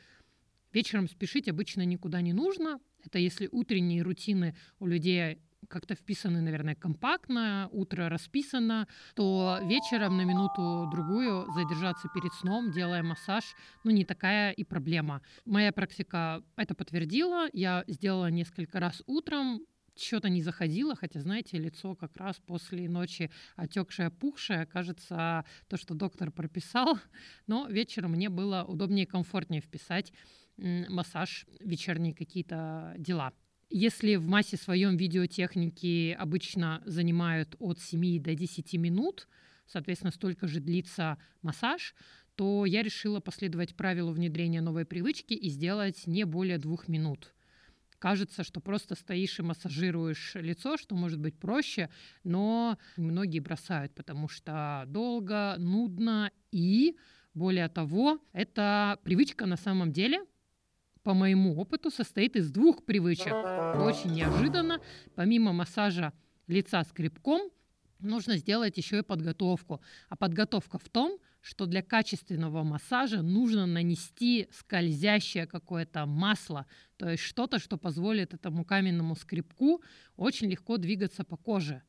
Вечером 0.74 1.08
спешить 1.08 1.48
обычно 1.48 1.86
никуда 1.86 2.20
не 2.20 2.34
нужно. 2.34 2.80
Это 3.06 3.18
если 3.18 3.48
утренние 3.50 4.02
рутины 4.02 4.58
у 4.80 4.86
людей 4.86 5.40
как-то 5.68 5.96
вписаны, 5.96 6.42
наверное, 6.42 6.76
компактно, 6.76 7.70
утро 7.72 8.10
расписано, 8.10 8.88
то 9.16 9.60
вечером 9.64 10.18
на 10.18 10.24
минуту-другую 10.24 11.52
задержаться 11.54 12.08
перед 12.14 12.34
сном, 12.34 12.72
делая 12.72 13.04
массаж, 13.04 13.44
ну, 13.84 13.92
не 13.92 14.06
такая 14.06 14.52
и 14.52 14.64
проблема. 14.64 15.22
Моя 15.46 15.72
практика 15.72 16.44
это 16.56 16.76
подтвердила. 16.76 17.48
Я 17.54 17.84
сделала 17.88 18.30
несколько 18.32 18.80
раз 18.80 19.04
утром, 19.06 19.62
что-то 19.96 20.30
не 20.30 20.42
заходило, 20.42 20.96
хотя, 20.96 21.20
знаете, 21.20 21.58
лицо 21.58 21.96
как 21.96 22.16
раз 22.18 22.38
после 22.46 22.90
ночи 22.90 23.30
отекшее, 23.56 24.10
пухшее, 24.10 24.66
кажется, 24.66 25.46
то, 25.68 25.78
что 25.78 25.94
доктор 25.94 26.32
прописал, 26.32 26.98
но 27.48 27.68
вечером 27.68 28.12
мне 28.12 28.30
было 28.30 28.64
удобнее 28.64 29.06
и 29.06 29.10
комфортнее 29.10 29.62
вписать 29.62 30.14
массаж, 30.58 31.46
вечерние 31.60 32.14
какие-то 32.14 32.96
дела. 32.98 33.34
Если 33.70 34.16
в 34.16 34.26
массе 34.26 34.58
своем 34.58 34.98
видеотехники 34.98 36.16
обычно 36.20 36.82
занимают 36.86 37.56
от 37.60 37.80
7 37.80 38.20
до 38.20 38.34
10 38.34 38.74
минут, 38.74 39.28
соответственно, 39.68 40.12
столько 40.12 40.48
же 40.48 40.60
длится 40.60 41.20
массаж, 41.44 41.94
то 42.34 42.66
я 42.66 42.82
решила 42.82 43.20
последовать 43.20 43.76
правилу 43.76 44.12
внедрения 44.12 44.62
новой 44.62 44.86
привычки 44.86 45.34
и 45.34 45.50
сделать 45.50 46.08
не 46.08 46.24
более 46.24 46.58
двух 46.58 46.88
минут. 46.88 47.36
Кажется, 48.00 48.44
что 48.44 48.60
просто 48.60 48.96
стоишь 48.96 49.38
и 49.38 49.44
массажируешь 49.44 50.34
лицо, 50.36 50.78
что 50.78 50.96
может 50.96 51.20
быть 51.20 51.38
проще, 51.38 51.90
но 52.24 52.80
многие 52.98 53.40
бросают, 53.40 53.94
потому 53.94 54.30
что 54.30 54.86
долго, 54.88 55.58
нудно 55.60 56.32
и, 56.52 56.96
более 57.36 57.68
того, 57.68 58.20
эта 58.32 58.98
привычка 59.04 59.46
на 59.46 59.58
самом 59.58 59.92
деле 59.92 60.26
по 61.10 61.16
моему 61.16 61.60
опыту, 61.60 61.90
состоит 61.90 62.36
из 62.36 62.52
двух 62.52 62.86
привычек. 62.86 63.34
Очень 63.34 64.12
неожиданно. 64.12 64.80
Помимо 65.16 65.54
массажа 65.54 66.14
лица 66.46 66.84
скребком, 66.84 67.50
нужно 67.98 68.38
сделать 68.38 68.78
еще 68.78 69.00
и 69.00 69.02
подготовку. 69.02 69.82
А 70.10 70.16
подготовка 70.16 70.78
в 70.78 70.88
том, 70.88 71.18
что 71.42 71.66
для 71.66 71.82
качественного 71.82 72.62
массажа 72.62 73.24
нужно 73.24 73.66
нанести 73.66 74.50
скользящее 74.52 75.48
какое-то 75.48 76.06
масло, 76.06 76.68
то 76.98 77.10
есть 77.10 77.24
что-то, 77.24 77.58
что 77.58 77.78
позволит 77.78 78.36
этому 78.36 78.64
каменному 78.64 79.16
скребку 79.16 79.82
очень 80.16 80.48
легко 80.48 80.78
двигаться 80.78 81.24
по 81.24 81.38
коже. 81.38 81.82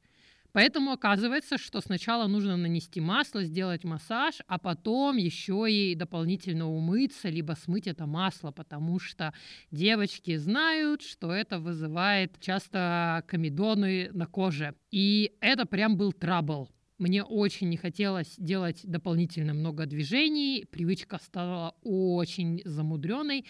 Поэтому 0.52 0.92
оказывается, 0.92 1.58
что 1.58 1.80
сначала 1.80 2.26
нужно 2.26 2.56
нанести 2.56 3.00
масло, 3.00 3.44
сделать 3.44 3.84
массаж, 3.84 4.36
а 4.46 4.58
потом 4.58 5.16
еще 5.16 5.66
и 5.70 5.94
дополнительно 5.94 6.68
умыться, 6.68 7.28
либо 7.28 7.52
смыть 7.52 7.86
это 7.86 8.06
масло, 8.06 8.50
потому 8.50 8.98
что 8.98 9.32
девочки 9.70 10.36
знают, 10.36 11.02
что 11.02 11.32
это 11.32 11.58
вызывает 11.58 12.40
часто 12.40 13.24
комедоны 13.28 14.10
на 14.12 14.26
коже. 14.26 14.74
И 14.90 15.32
это 15.40 15.66
прям 15.66 15.96
был 15.96 16.12
трабл. 16.12 16.68
Мне 16.98 17.24
очень 17.24 17.70
не 17.70 17.78
хотелось 17.78 18.34
делать 18.36 18.80
дополнительно 18.84 19.54
много 19.54 19.86
движений, 19.86 20.66
привычка 20.70 21.18
стала 21.18 21.74
очень 21.82 22.60
замудренной, 22.66 23.46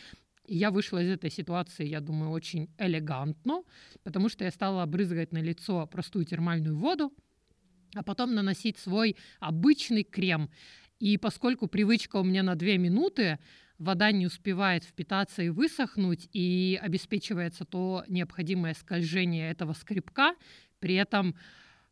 и 0.51 0.57
я 0.57 0.73
вышла 0.73 1.01
из 1.01 1.09
этой 1.09 1.31
ситуации, 1.31 1.87
я 1.87 2.01
думаю, 2.01 2.33
очень 2.33 2.69
элегантно, 2.77 3.63
потому 4.03 4.29
что 4.29 4.45
я 4.45 4.51
стала 4.51 4.85
брызгать 4.85 5.31
на 5.31 5.39
лицо 5.39 5.87
простую 5.87 6.25
термальную 6.25 6.77
воду, 6.77 7.13
а 7.95 8.03
потом 8.03 8.35
наносить 8.35 8.77
свой 8.77 9.17
обычный 9.39 10.03
крем. 10.03 10.51
И 10.99 11.19
поскольку 11.19 11.69
привычка 11.69 12.17
у 12.17 12.25
меня 12.25 12.43
на 12.43 12.57
2 12.57 12.79
минуты, 12.79 13.39
вода 13.79 14.11
не 14.11 14.27
успевает 14.27 14.83
впитаться 14.83 15.41
и 15.41 15.51
высохнуть, 15.51 16.29
и 16.33 16.77
обеспечивается 16.83 17.65
то 17.65 18.03
необходимое 18.09 18.75
скольжение 18.75 19.53
этого 19.53 19.73
скребка, 19.73 20.35
при 20.81 20.97
этом 20.97 21.37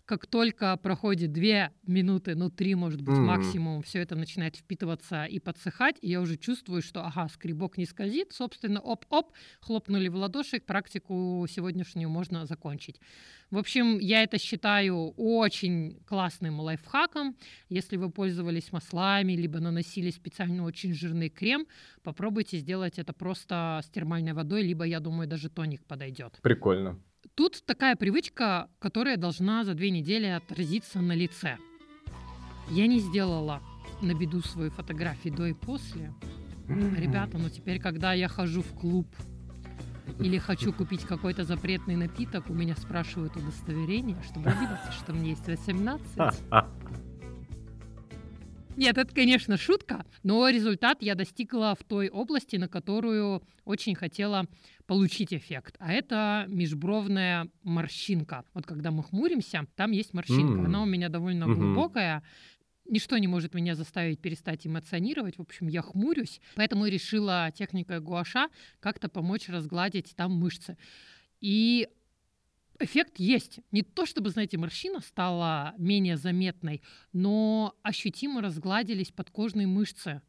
как 0.08 0.26
только 0.26 0.74
проходит 0.78 1.32
2 1.32 1.70
минуты, 1.86 2.34
ну 2.34 2.48
3, 2.48 2.74
может 2.74 3.02
быть, 3.02 3.18
Мгм. 3.18 3.26
максимум, 3.26 3.82
все 3.82 3.98
это 4.00 4.16
начинает 4.16 4.56
впитываться 4.56 5.26
и 5.26 5.38
подсыхать, 5.38 5.96
и 6.00 6.08
я 6.08 6.22
уже 6.22 6.38
чувствую, 6.38 6.80
что, 6.80 7.04
ага, 7.04 7.28
скребок 7.28 7.76
не 7.76 7.84
скользит, 7.84 8.32
собственно, 8.32 8.80
оп-оп, 8.80 9.32
хлопнули 9.60 10.08
в 10.08 10.14
ладоши, 10.14 10.60
практику 10.60 11.46
сегодняшнюю 11.50 12.08
можно 12.08 12.46
закончить. 12.46 13.00
В 13.50 13.58
общем, 13.58 13.98
я 13.98 14.22
это 14.22 14.38
считаю 14.38 15.10
очень 15.16 16.00
классным 16.06 16.58
лайфхаком. 16.60 17.36
Если 17.68 17.98
вы 17.98 18.10
пользовались 18.10 18.72
маслами, 18.72 19.34
либо 19.34 19.60
наносили 19.60 20.10
специально 20.10 20.64
очень 20.64 20.94
жирный 20.94 21.28
крем, 21.28 21.66
попробуйте 22.02 22.56
сделать 22.56 22.98
это 22.98 23.12
просто 23.12 23.80
с 23.84 23.90
термальной 23.90 24.32
водой, 24.32 24.62
либо, 24.62 24.84
я 24.84 25.00
думаю, 25.00 25.28
даже 25.28 25.50
тоник 25.50 25.84
подойдет. 25.84 26.42
Прикольно. 26.42 26.98
Тут 27.38 27.64
такая 27.64 27.94
привычка, 27.94 28.68
которая 28.80 29.16
должна 29.16 29.62
за 29.62 29.74
две 29.74 29.92
недели 29.92 30.26
отразиться 30.26 31.00
на 31.00 31.12
лице. 31.12 31.56
Я 32.68 32.88
не 32.88 32.98
сделала 32.98 33.62
на 34.02 34.12
беду 34.12 34.40
свою 34.40 34.72
фотографии 34.72 35.28
до 35.28 35.46
и 35.46 35.52
после. 35.52 36.12
Ребята, 36.66 37.38
ну 37.38 37.48
теперь, 37.48 37.78
когда 37.78 38.12
я 38.12 38.26
хожу 38.26 38.60
в 38.60 38.74
клуб 38.74 39.06
или 40.18 40.36
хочу 40.38 40.72
купить 40.72 41.04
какой-то 41.04 41.44
запретный 41.44 41.94
напиток, 41.94 42.50
у 42.50 42.54
меня 42.54 42.74
спрашивают 42.74 43.36
удостоверение, 43.36 44.20
чтобы 44.24 44.50
убедиться, 44.50 44.90
что 44.90 45.12
мне 45.12 45.30
есть 45.30 45.46
18. 45.46 46.42
Нет, 48.78 48.96
это, 48.96 49.12
конечно, 49.12 49.56
шутка, 49.56 50.06
но 50.22 50.48
результат 50.48 51.02
я 51.02 51.16
достигла 51.16 51.74
в 51.78 51.82
той 51.82 52.08
области, 52.08 52.54
на 52.54 52.68
которую 52.68 53.42
очень 53.64 53.96
хотела 53.96 54.46
получить 54.86 55.34
эффект. 55.34 55.74
А 55.80 55.92
это 55.92 56.44
межбровная 56.46 57.48
морщинка. 57.64 58.44
Вот 58.54 58.66
когда 58.66 58.92
мы 58.92 59.02
хмуримся, 59.02 59.66
там 59.74 59.90
есть 59.90 60.14
морщинка. 60.14 60.64
Она 60.64 60.82
у 60.82 60.86
меня 60.86 61.08
довольно 61.08 61.46
глубокая. 61.46 62.22
Ничто 62.88 63.18
не 63.18 63.26
может 63.26 63.52
меня 63.52 63.74
заставить 63.74 64.20
перестать 64.20 64.64
эмоционировать. 64.64 65.38
В 65.38 65.42
общем, 65.42 65.66
я 65.66 65.82
хмурюсь. 65.82 66.40
Поэтому 66.54 66.86
решила 66.86 67.50
техникой 67.52 67.98
гуаша 67.98 68.48
как-то 68.78 69.08
помочь 69.08 69.48
разгладить 69.48 70.14
там 70.14 70.32
мышцы. 70.32 70.78
И 71.40 71.88
эффект 72.78 73.18
есть. 73.18 73.60
Не 73.72 73.82
то 73.82 74.06
чтобы, 74.06 74.30
знаете, 74.30 74.58
морщина 74.58 75.00
стала 75.00 75.74
менее 75.78 76.16
заметной, 76.16 76.82
но 77.12 77.74
ощутимо 77.82 78.40
разгладились 78.40 79.10
подкожные 79.10 79.66
мышцы 79.66 80.22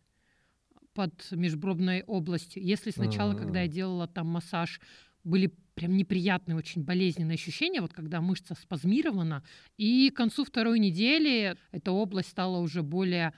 под 0.94 1.32
межбровной 1.32 2.04
областью. 2.04 2.64
Если 2.64 2.92
сначала, 2.92 3.34
когда 3.34 3.62
я 3.62 3.68
делала 3.68 4.08
там 4.08 4.28
массаж, 4.28 4.82
были 5.24 5.54
прям 5.76 5.96
неприятные, 5.96 6.58
очень 6.58 6.84
болезненные 6.84 7.36
ощущения, 7.36 7.82
вот 7.82 7.94
когда 7.94 8.20
мышца 8.20 8.56
спазмирована, 8.56 9.44
и 9.78 10.10
к 10.10 10.18
концу 10.18 10.44
второй 10.44 10.80
недели 10.80 11.56
эта 11.72 11.92
область 11.92 12.30
стала 12.30 12.58
уже 12.58 12.84
более 12.84 13.34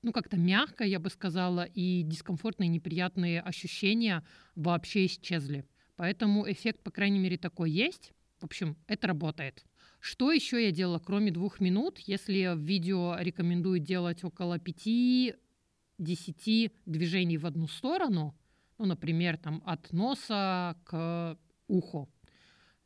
ну, 0.00 0.12
как-то 0.12 0.36
мягко, 0.36 0.84
я 0.84 0.98
бы 0.98 1.08
сказала, 1.08 1.64
и 1.64 2.02
дискомфортные, 2.02 2.68
неприятные 2.68 3.40
ощущения 3.40 4.22
вообще 4.54 5.06
исчезли. 5.06 5.64
Поэтому 5.96 6.50
эффект, 6.50 6.82
по 6.82 6.90
крайней 6.90 7.18
мере, 7.18 7.38
такой 7.38 7.70
есть. 7.70 8.12
В 8.44 8.46
общем, 8.46 8.76
это 8.88 9.06
работает. 9.06 9.64
Что 10.00 10.30
еще 10.30 10.62
я 10.62 10.70
делала, 10.70 10.98
кроме 10.98 11.30
двух 11.30 11.60
минут, 11.60 11.98
если 12.00 12.52
в 12.54 12.58
видео 12.58 13.16
рекомендую 13.18 13.78
делать 13.78 14.22
около 14.22 14.58
5-10 14.58 15.34
движений 16.84 17.38
в 17.38 17.46
одну 17.46 17.66
сторону, 17.68 18.38
ну, 18.76 18.84
например, 18.84 19.38
там 19.38 19.62
от 19.64 19.94
носа 19.94 20.76
к 20.84 21.38
уху 21.68 22.10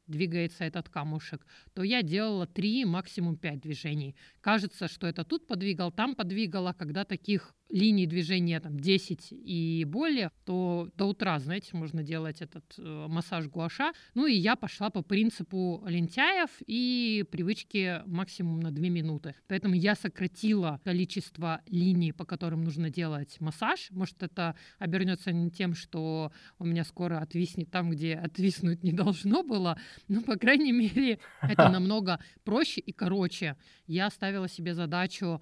двигается 0.06 0.62
этот 0.62 0.88
камушек, 0.90 1.44
то 1.74 1.82
я 1.82 2.02
делала 2.02 2.46
3, 2.46 2.84
максимум 2.84 3.36
5 3.36 3.60
движений. 3.60 4.14
Кажется, 4.40 4.86
что 4.86 5.08
это 5.08 5.24
тут 5.24 5.48
подвигал, 5.48 5.90
там 5.90 6.14
подвигала. 6.14 6.72
Когда 6.72 7.04
таких 7.04 7.52
линий 7.68 8.06
движения 8.06 8.60
там 8.60 8.78
10 8.78 9.28
и 9.30 9.84
более, 9.86 10.30
то 10.44 10.88
до 10.96 11.06
утра, 11.06 11.38
знаете, 11.38 11.70
можно 11.72 12.02
делать 12.02 12.40
этот 12.40 12.64
э, 12.78 13.06
массаж 13.08 13.46
гуаша. 13.46 13.92
Ну 14.14 14.26
и 14.26 14.34
я 14.34 14.56
пошла 14.56 14.90
по 14.90 15.02
принципу 15.02 15.82
лентяев 15.86 16.50
и 16.66 17.24
привычки 17.30 18.02
максимум 18.06 18.60
на 18.60 18.70
2 18.70 18.88
минуты. 18.88 19.34
Поэтому 19.48 19.74
я 19.74 19.94
сократила 19.94 20.80
количество 20.84 21.60
линий, 21.66 22.12
по 22.12 22.24
которым 22.24 22.64
нужно 22.64 22.90
делать 22.90 23.40
массаж. 23.40 23.90
Может, 23.90 24.22
это 24.22 24.54
обернется 24.78 25.32
не 25.32 25.50
тем, 25.50 25.74
что 25.74 26.32
у 26.58 26.64
меня 26.64 26.84
скоро 26.84 27.18
отвиснет 27.18 27.70
там, 27.70 27.90
где 27.90 28.14
отвиснуть 28.14 28.82
не 28.82 28.92
должно 28.92 29.42
было, 29.42 29.78
но, 30.08 30.22
по 30.22 30.36
крайней 30.36 30.72
мере, 30.72 31.18
это 31.42 31.68
намного 31.68 32.18
проще 32.44 32.80
и 32.80 32.92
короче. 32.92 33.56
Я 33.86 34.10
ставила 34.10 34.48
себе 34.48 34.74
задачу 34.74 35.40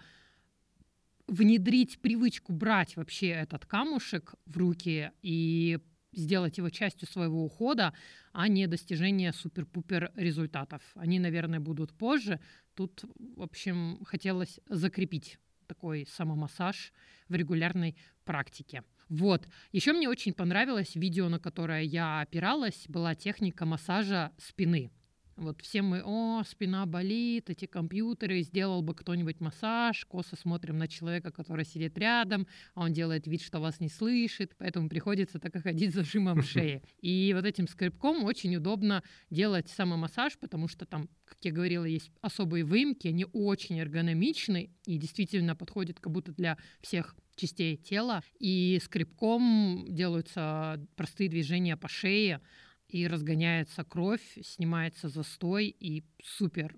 внедрить 1.27 2.01
привычку 2.01 2.53
брать 2.53 2.97
вообще 2.97 3.29
этот 3.29 3.67
камушек 3.67 4.35
в 4.47 4.57
руки 4.57 5.11
и 5.23 5.79
сделать 6.13 6.59
его 6.59 6.71
частью 6.71 7.09
своего 7.09 7.45
ухода, 7.45 7.93
а 8.33 8.49
не 8.49 8.67
достижение 8.67 9.33
супер-пупер 9.33 10.13
результатов. 10.17 10.83
Они, 10.95 11.19
наверное, 11.19 11.61
будут 11.61 11.93
позже. 11.93 12.41
Тут, 12.75 13.05
в 13.19 13.43
общем, 13.43 13.99
хотелось 14.05 14.61
закрепить 14.69 15.39
такой 15.67 16.07
самомассаж 16.07 16.93
в 17.29 17.35
регулярной 17.35 17.97
практике. 18.25 18.83
Вот. 19.09 19.49
Еще 19.73 19.93
мне 19.93 20.09
очень 20.09 20.33
понравилось 20.33 20.95
видео, 20.95 21.29
на 21.29 21.39
которое 21.39 21.83
я 21.83 22.21
опиралась, 22.21 22.87
была 22.89 23.15
техника 23.15 23.65
массажа 23.65 24.33
спины. 24.39 24.91
Вот 25.37 25.61
все 25.61 25.83
мы, 25.83 26.03
о, 26.03 26.43
спина 26.45 26.87
болит, 26.87 27.51
эти 27.51 27.67
компьютеры, 27.67 28.41
сделал 28.41 28.81
бы 28.81 28.95
кто-нибудь 28.95 29.39
массаж, 29.41 30.07
косо 30.07 30.35
смотрим 30.35 30.79
на 30.79 30.89
человека, 30.89 31.31
который 31.31 31.67
сидит 31.67 31.99
рядом, 31.99 32.47
а 32.75 32.85
он 32.85 32.95
делает 32.95 33.27
вид, 33.27 33.43
что 33.43 33.61
вас 33.61 33.79
не 33.79 33.91
слышит, 33.91 34.55
поэтому 34.57 34.89
приходится 34.89 35.39
так 35.39 35.55
и 35.55 35.61
ходить 35.61 35.93
с 35.93 35.97
зажимом 35.97 36.43
шеи. 36.43 36.83
И 37.03 37.33
вот 37.35 37.45
этим 37.45 37.69
скребком 37.69 38.25
очень 38.25 38.57
удобно 38.57 39.03
делать 39.29 39.69
самомассаж, 39.69 40.39
потому 40.39 40.69
что 40.69 40.87
там, 40.87 41.11
как 41.27 41.37
я 41.43 41.53
говорила, 41.53 41.85
есть 41.85 42.11
особые 42.23 42.65
выемки, 42.65 43.09
они 43.09 43.27
очень 43.31 43.79
эргономичны 43.79 44.71
и 44.87 44.97
действительно 44.97 45.55
подходят 45.55 46.01
как 46.01 46.13
будто 46.13 46.33
для 46.33 46.57
всех 46.81 47.15
частей 47.35 47.77
тела. 47.77 48.23
И 48.39 48.81
скребком 48.83 49.85
делаются 49.89 50.81
простые 50.97 51.29
движения 51.29 51.77
по 51.77 51.89
шее, 51.89 52.41
и 52.89 53.07
разгоняется 53.07 53.85
кровь, 53.85 54.23
снимается 54.43 55.09
застой, 55.09 55.67
и 55.69 56.05
супер 56.23 56.77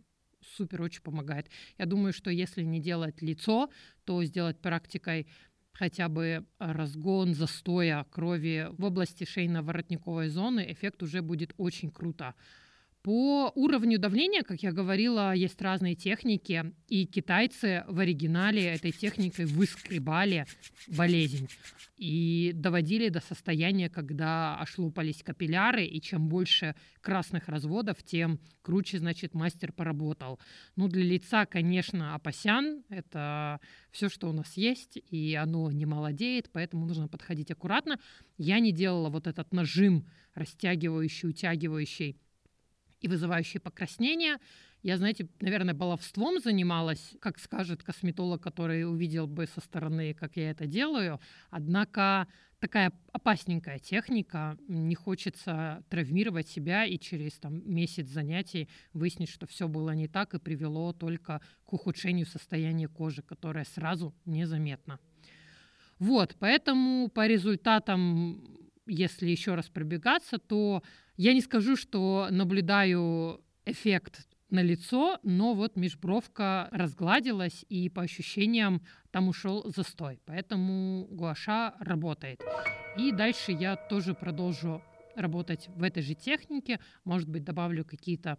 супер 0.56 0.82
очень 0.82 1.02
помогает. 1.02 1.50
Я 1.76 1.86
думаю, 1.86 2.12
что 2.12 2.30
если 2.30 2.62
не 2.62 2.80
делать 2.80 3.20
лицо, 3.22 3.70
то 4.04 4.24
сделать 4.24 4.58
практикой 4.60 5.26
хотя 5.72 6.08
бы 6.08 6.44
разгон 6.58 7.34
застоя 7.34 8.04
крови 8.10 8.68
в 8.70 8.84
области 8.84 9.24
шейно-воротниковой 9.24 10.28
зоны, 10.28 10.66
эффект 10.72 11.02
уже 11.02 11.22
будет 11.22 11.54
очень 11.56 11.90
круто. 11.90 12.34
По 13.02 13.52
уровню 13.54 13.98
давления, 13.98 14.42
как 14.42 14.62
я 14.62 14.72
говорила, 14.72 15.32
есть 15.32 15.62
разные 15.62 15.94
техники, 15.94 16.72
и 16.88 17.06
китайцы 17.06 17.84
в 17.86 18.00
оригинале 18.00 18.64
этой 18.66 18.90
техникой 18.90 19.44
выскребали 19.46 20.46
болезнь 20.88 21.48
и 21.96 22.52
доводили 22.54 23.08
до 23.08 23.20
состояния, 23.20 23.88
когда 23.88 24.58
ошлупались 24.58 25.22
капилляры, 25.22 25.84
и 25.84 26.00
чем 26.00 26.28
больше 26.28 26.74
красных 27.00 27.48
разводов, 27.48 28.02
тем 28.02 28.40
круче, 28.62 28.98
значит, 28.98 29.32
мастер 29.32 29.72
поработал. 29.72 30.40
Ну, 30.74 30.88
для 30.88 31.04
лица, 31.04 31.46
конечно, 31.46 32.14
апасян— 32.14 32.82
это 32.88 33.60
все, 33.92 34.08
что 34.08 34.28
у 34.28 34.32
нас 34.32 34.56
есть, 34.56 34.98
и 35.10 35.34
оно 35.34 35.70
не 35.70 35.86
молодеет, 35.86 36.50
поэтому 36.52 36.84
нужно 36.84 37.06
подходить 37.06 37.50
аккуратно. 37.50 37.98
Я 38.38 38.58
не 38.58 38.72
делала 38.72 39.08
вот 39.08 39.28
этот 39.28 39.52
нажим 39.52 40.06
растягивающий, 40.34 41.28
утягивающий, 41.28 42.16
и 43.00 43.08
вызывающие 43.08 43.60
покраснения. 43.60 44.38
Я, 44.82 44.96
знаете, 44.96 45.28
наверное, 45.40 45.74
баловством 45.74 46.38
занималась, 46.40 47.14
как 47.20 47.38
скажет 47.38 47.82
косметолог, 47.82 48.42
который 48.42 48.88
увидел 48.88 49.26
бы 49.26 49.46
со 49.46 49.60
стороны, 49.60 50.14
как 50.14 50.36
я 50.36 50.50
это 50.50 50.66
делаю. 50.66 51.20
Однако 51.50 52.28
такая 52.60 52.92
опасненькая 53.12 53.78
техника. 53.78 54.56
Не 54.68 54.94
хочется 54.94 55.84
травмировать 55.88 56.48
себя 56.48 56.84
и 56.84 56.98
через 56.98 57.34
там, 57.34 57.62
месяц 57.68 58.06
занятий 58.06 58.68
выяснить, 58.92 59.30
что 59.30 59.46
все 59.46 59.68
было 59.68 59.90
не 59.92 60.08
так 60.08 60.34
и 60.34 60.38
привело 60.38 60.92
только 60.92 61.40
к 61.64 61.72
ухудшению 61.72 62.26
состояния 62.26 62.88
кожи, 62.88 63.22
которое 63.22 63.64
сразу 63.64 64.14
незаметно. 64.24 64.98
Вот, 65.98 66.36
поэтому 66.38 67.08
по 67.08 67.26
результатам, 67.26 68.70
если 68.86 69.28
еще 69.28 69.54
раз 69.54 69.68
пробегаться, 69.68 70.38
то 70.38 70.82
я 71.18 71.34
не 71.34 71.40
скажу, 71.40 71.76
что 71.76 72.28
наблюдаю 72.30 73.40
эффект 73.66 74.26
на 74.50 74.62
лицо, 74.62 75.18
но 75.24 75.52
вот 75.52 75.76
межбровка 75.76 76.68
разгладилась, 76.70 77.66
и 77.68 77.90
по 77.90 78.02
ощущениям 78.02 78.80
там 79.10 79.28
ушел 79.28 79.64
застой. 79.66 80.20
Поэтому 80.24 81.06
гуаша 81.10 81.74
работает. 81.80 82.40
И 82.96 83.12
дальше 83.12 83.52
я 83.52 83.74
тоже 83.76 84.14
продолжу 84.14 84.80
работать 85.16 85.68
в 85.74 85.82
этой 85.82 86.02
же 86.04 86.14
технике. 86.14 86.78
Может 87.04 87.28
быть, 87.28 87.44
добавлю 87.44 87.84
какие-то 87.84 88.38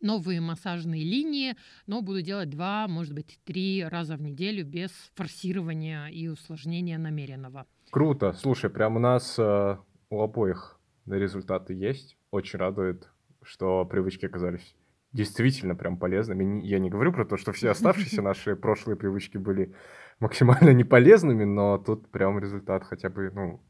новые 0.00 0.40
массажные 0.40 1.04
линии, 1.04 1.54
но 1.86 2.02
буду 2.02 2.20
делать 2.20 2.50
два, 2.50 2.88
может 2.88 3.14
быть, 3.14 3.38
три 3.44 3.84
раза 3.84 4.16
в 4.16 4.22
неделю 4.22 4.66
без 4.66 4.90
форсирования 5.14 6.08
и 6.08 6.26
усложнения 6.26 6.98
намеренного. 6.98 7.64
Круто. 7.90 8.32
Слушай, 8.32 8.70
прям 8.70 8.96
у 8.96 8.98
нас 8.98 9.38
э, 9.38 9.76
у 10.10 10.20
обоих 10.20 10.75
результаты 11.06 11.74
есть. 11.74 12.16
Очень 12.30 12.58
радует, 12.58 13.08
что 13.42 13.84
привычки 13.84 14.26
оказались 14.26 14.74
действительно 15.12 15.74
прям 15.74 15.96
полезными. 15.98 16.64
Я 16.64 16.78
не 16.78 16.90
говорю 16.90 17.12
про 17.12 17.24
то, 17.24 17.36
что 17.36 17.52
все 17.52 17.70
оставшиеся 17.70 18.22
наши 18.22 18.56
прошлые 18.56 18.96
привычки 18.96 19.38
были 19.38 19.74
максимально 20.20 20.70
неполезными, 20.70 21.44
но 21.44 21.78
тут 21.78 22.10
прям 22.10 22.38
результат 22.38 22.84
хотя 22.84 23.08
бы, 23.08 23.30
ну, 23.34 23.60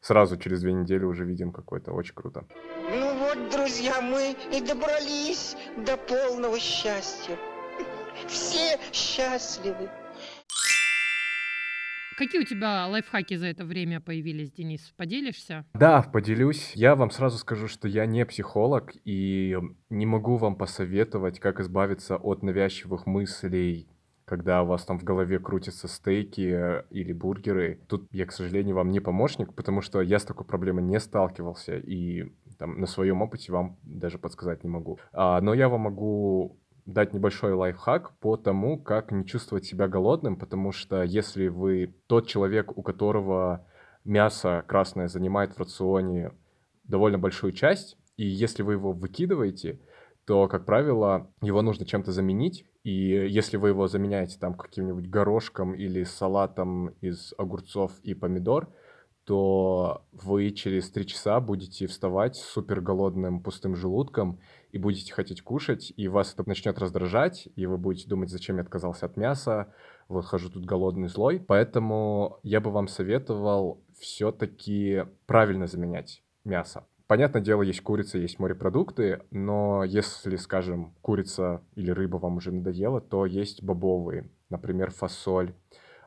сразу 0.00 0.36
через 0.36 0.60
две 0.60 0.72
недели 0.72 1.04
уже 1.04 1.24
видим 1.24 1.52
какой-то. 1.52 1.92
Очень 1.92 2.14
круто. 2.14 2.46
Ну 2.90 3.18
вот, 3.18 3.50
друзья, 3.50 4.00
мы 4.00 4.36
и 4.52 4.60
добрались 4.60 5.56
до 5.76 5.96
полного 5.96 6.58
счастья. 6.58 7.36
Все 8.28 8.78
счастливы. 8.92 9.88
Какие 12.16 12.42
у 12.42 12.44
тебя 12.44 12.86
лайфхаки 12.86 13.34
за 13.34 13.46
это 13.46 13.64
время 13.64 14.00
появились, 14.00 14.52
Денис? 14.52 14.92
Поделишься? 14.96 15.64
Да, 15.74 16.02
поделюсь. 16.02 16.72
Я 16.74 16.94
вам 16.94 17.10
сразу 17.10 17.38
скажу, 17.38 17.66
что 17.66 17.88
я 17.88 18.06
не 18.06 18.24
психолог 18.24 18.92
и 19.04 19.58
не 19.90 20.06
могу 20.06 20.36
вам 20.36 20.56
посоветовать, 20.56 21.40
как 21.40 21.60
избавиться 21.60 22.16
от 22.16 22.42
навязчивых 22.42 23.06
мыслей, 23.06 23.88
когда 24.24 24.62
у 24.62 24.66
вас 24.66 24.84
там 24.84 24.98
в 24.98 25.04
голове 25.04 25.38
крутятся 25.38 25.88
стейки 25.88 26.84
или 26.90 27.12
бургеры. 27.12 27.80
Тут 27.88 28.08
я, 28.12 28.26
к 28.26 28.32
сожалению, 28.32 28.76
вам 28.76 28.90
не 28.90 29.00
помощник, 29.00 29.52
потому 29.54 29.80
что 29.80 30.00
я 30.00 30.18
с 30.18 30.24
такой 30.24 30.46
проблемой 30.46 30.84
не 30.84 31.00
сталкивался 31.00 31.76
и 31.78 32.32
там, 32.58 32.80
на 32.80 32.86
своем 32.86 33.22
опыте 33.22 33.52
вам 33.52 33.76
даже 33.82 34.18
подсказать 34.18 34.62
не 34.62 34.70
могу. 34.70 34.98
А, 35.12 35.40
но 35.40 35.54
я 35.54 35.68
вам 35.68 35.82
могу 35.82 36.58
дать 36.86 37.14
небольшой 37.14 37.52
лайфхак 37.52 38.18
по 38.18 38.36
тому, 38.36 38.78
как 38.78 39.10
не 39.10 39.24
чувствовать 39.24 39.64
себя 39.64 39.88
голодным, 39.88 40.36
потому 40.36 40.72
что 40.72 41.02
если 41.02 41.48
вы 41.48 41.94
тот 42.06 42.26
человек, 42.26 42.76
у 42.76 42.82
которого 42.82 43.66
мясо 44.04 44.64
красное 44.66 45.08
занимает 45.08 45.54
в 45.54 45.58
рационе 45.58 46.32
довольно 46.84 47.18
большую 47.18 47.52
часть, 47.52 47.96
и 48.16 48.26
если 48.26 48.62
вы 48.62 48.74
его 48.74 48.92
выкидываете, 48.92 49.80
то, 50.26 50.48
как 50.48 50.64
правило, 50.64 51.30
его 51.42 51.62
нужно 51.62 51.84
чем-то 51.84 52.12
заменить, 52.12 52.64
и 52.82 52.90
если 52.90 53.56
вы 53.56 53.70
его 53.70 53.88
заменяете 53.88 54.38
там 54.38 54.54
каким-нибудь 54.54 55.08
горошком 55.08 55.74
или 55.74 56.02
салатом 56.04 56.88
из 57.00 57.34
огурцов 57.36 57.92
и 58.02 58.14
помидор, 58.14 58.68
то 59.24 60.04
вы 60.12 60.50
через 60.50 60.90
три 60.90 61.06
часа 61.06 61.40
будете 61.40 61.86
вставать 61.86 62.36
с 62.36 62.42
супер 62.42 62.80
голодным 62.80 63.40
пустым 63.40 63.74
желудком 63.74 64.38
и 64.70 64.78
будете 64.78 65.12
хотеть 65.12 65.42
кушать, 65.42 65.92
и 65.96 66.08
вас 66.08 66.34
это 66.34 66.46
начнет 66.46 66.78
раздражать, 66.78 67.48
и 67.56 67.66
вы 67.66 67.78
будете 67.78 68.08
думать, 68.08 68.30
зачем 68.30 68.56
я 68.56 68.62
отказался 68.62 69.06
от 69.06 69.16
мяса, 69.16 69.72
вот 70.08 70.26
хожу 70.26 70.50
тут 70.50 70.64
голодный 70.66 71.08
злой. 71.08 71.40
Поэтому 71.40 72.38
я 72.42 72.60
бы 72.60 72.70
вам 72.70 72.88
советовал 72.88 73.82
все-таки 73.98 75.04
правильно 75.26 75.66
заменять 75.66 76.22
мясо. 76.44 76.86
Понятное 77.06 77.42
дело, 77.42 77.62
есть 77.62 77.82
курица, 77.82 78.18
есть 78.18 78.38
морепродукты, 78.38 79.22
но 79.30 79.84
если, 79.84 80.36
скажем, 80.36 80.94
курица 81.02 81.62
или 81.74 81.90
рыба 81.90 82.16
вам 82.16 82.38
уже 82.38 82.50
надоела, 82.50 83.00
то 83.00 83.26
есть 83.26 83.62
бобовые, 83.62 84.30
например, 84.48 84.90
фасоль, 84.90 85.54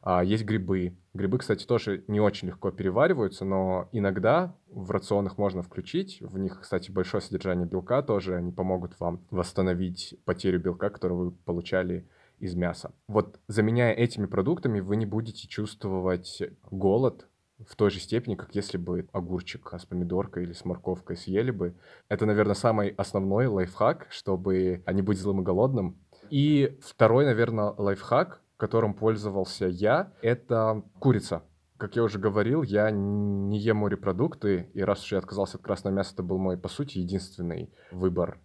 а, 0.01 0.23
есть 0.23 0.45
грибы. 0.45 0.97
Грибы, 1.17 1.39
кстати, 1.39 1.65
тоже 1.65 2.03
не 2.08 2.19
очень 2.19 2.49
легко 2.49 2.69
перевариваются, 2.69 3.43
но 3.43 3.89
иногда 3.91 4.56
в 4.69 4.91
рационах 4.91 5.39
можно 5.39 5.63
включить. 5.63 6.21
В 6.21 6.38
них, 6.38 6.62
кстати, 6.62 6.91
большое 6.91 7.21
содержание 7.21 7.65
белка 7.65 8.03
тоже. 8.03 8.36
Они 8.36 8.51
помогут 8.51 8.99
вам 8.99 9.25
восстановить 9.32 10.15
потерю 10.25 10.60
белка, 10.60 10.91
которую 10.91 11.19
вы 11.19 11.32
получали 11.32 12.08
из 12.38 12.53
мяса. 12.53 12.91
Вот 13.08 13.39
заменяя 13.47 13.95
этими 13.95 14.27
продуктами, 14.27 14.80
вы 14.80 14.95
не 14.95 15.08
будете 15.08 15.47
чувствовать 15.47 16.43
голод 16.69 17.27
в 17.67 17.75
той 17.75 17.89
же 17.89 17.99
степени, 17.99 18.36
как 18.36 18.53
если 18.53 18.77
бы 18.77 19.10
огурчик 19.12 19.73
с 19.73 19.86
помидоркой 19.88 20.43
или 20.43 20.53
с 20.53 20.65
морковкой 20.65 21.17
съели 21.17 21.49
бы. 21.49 21.73
Это, 22.10 22.27
наверное, 22.27 22.53
самый 22.53 22.89
основной 22.89 23.47
лайфхак, 23.47 24.06
чтобы 24.12 24.84
не 24.86 25.01
быть 25.01 25.17
злым 25.17 25.41
и 25.41 25.43
голодным. 25.43 25.97
И 26.30 26.77
второй, 26.84 27.25
наверное, 27.25 27.73
лайфхак, 27.75 28.39
которым 28.57 28.93
пользовался 28.93 29.67
я, 29.67 30.13
это 30.21 30.83
курица. 30.99 31.43
Как 31.77 31.95
я 31.95 32.03
уже 32.03 32.17
говорил, 32.17 32.63
я 32.63 32.89
не 32.89 33.59
ем 33.59 33.77
морепродукты, 33.77 34.69
и 34.73 34.81
раз 34.81 35.03
уж 35.03 35.11
я 35.11 35.19
отказался 35.19 35.57
от 35.57 35.63
красного 35.63 35.93
мяса, 35.93 36.13
это 36.13 36.23
был 36.23 36.39
мой, 36.39 36.57
по 36.57 36.67
сути, 36.67 36.97
единственный 36.97 37.71
выбор 37.91 38.39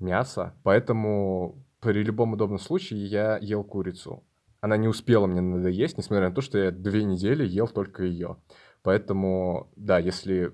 мяса. 0.00 0.54
Поэтому 0.64 1.64
при 1.80 2.02
любом 2.02 2.32
удобном 2.32 2.58
случае 2.58 3.06
я 3.06 3.38
ел 3.38 3.62
курицу. 3.62 4.24
Она 4.60 4.76
не 4.76 4.88
успела 4.88 5.26
мне 5.26 5.40
надоесть, 5.40 5.98
несмотря 5.98 6.30
на 6.30 6.34
то, 6.34 6.40
что 6.40 6.58
я 6.58 6.72
две 6.72 7.04
недели 7.04 7.46
ел 7.46 7.68
только 7.68 8.02
ее. 8.02 8.38
Поэтому, 8.82 9.70
да, 9.76 9.98
если 9.98 10.52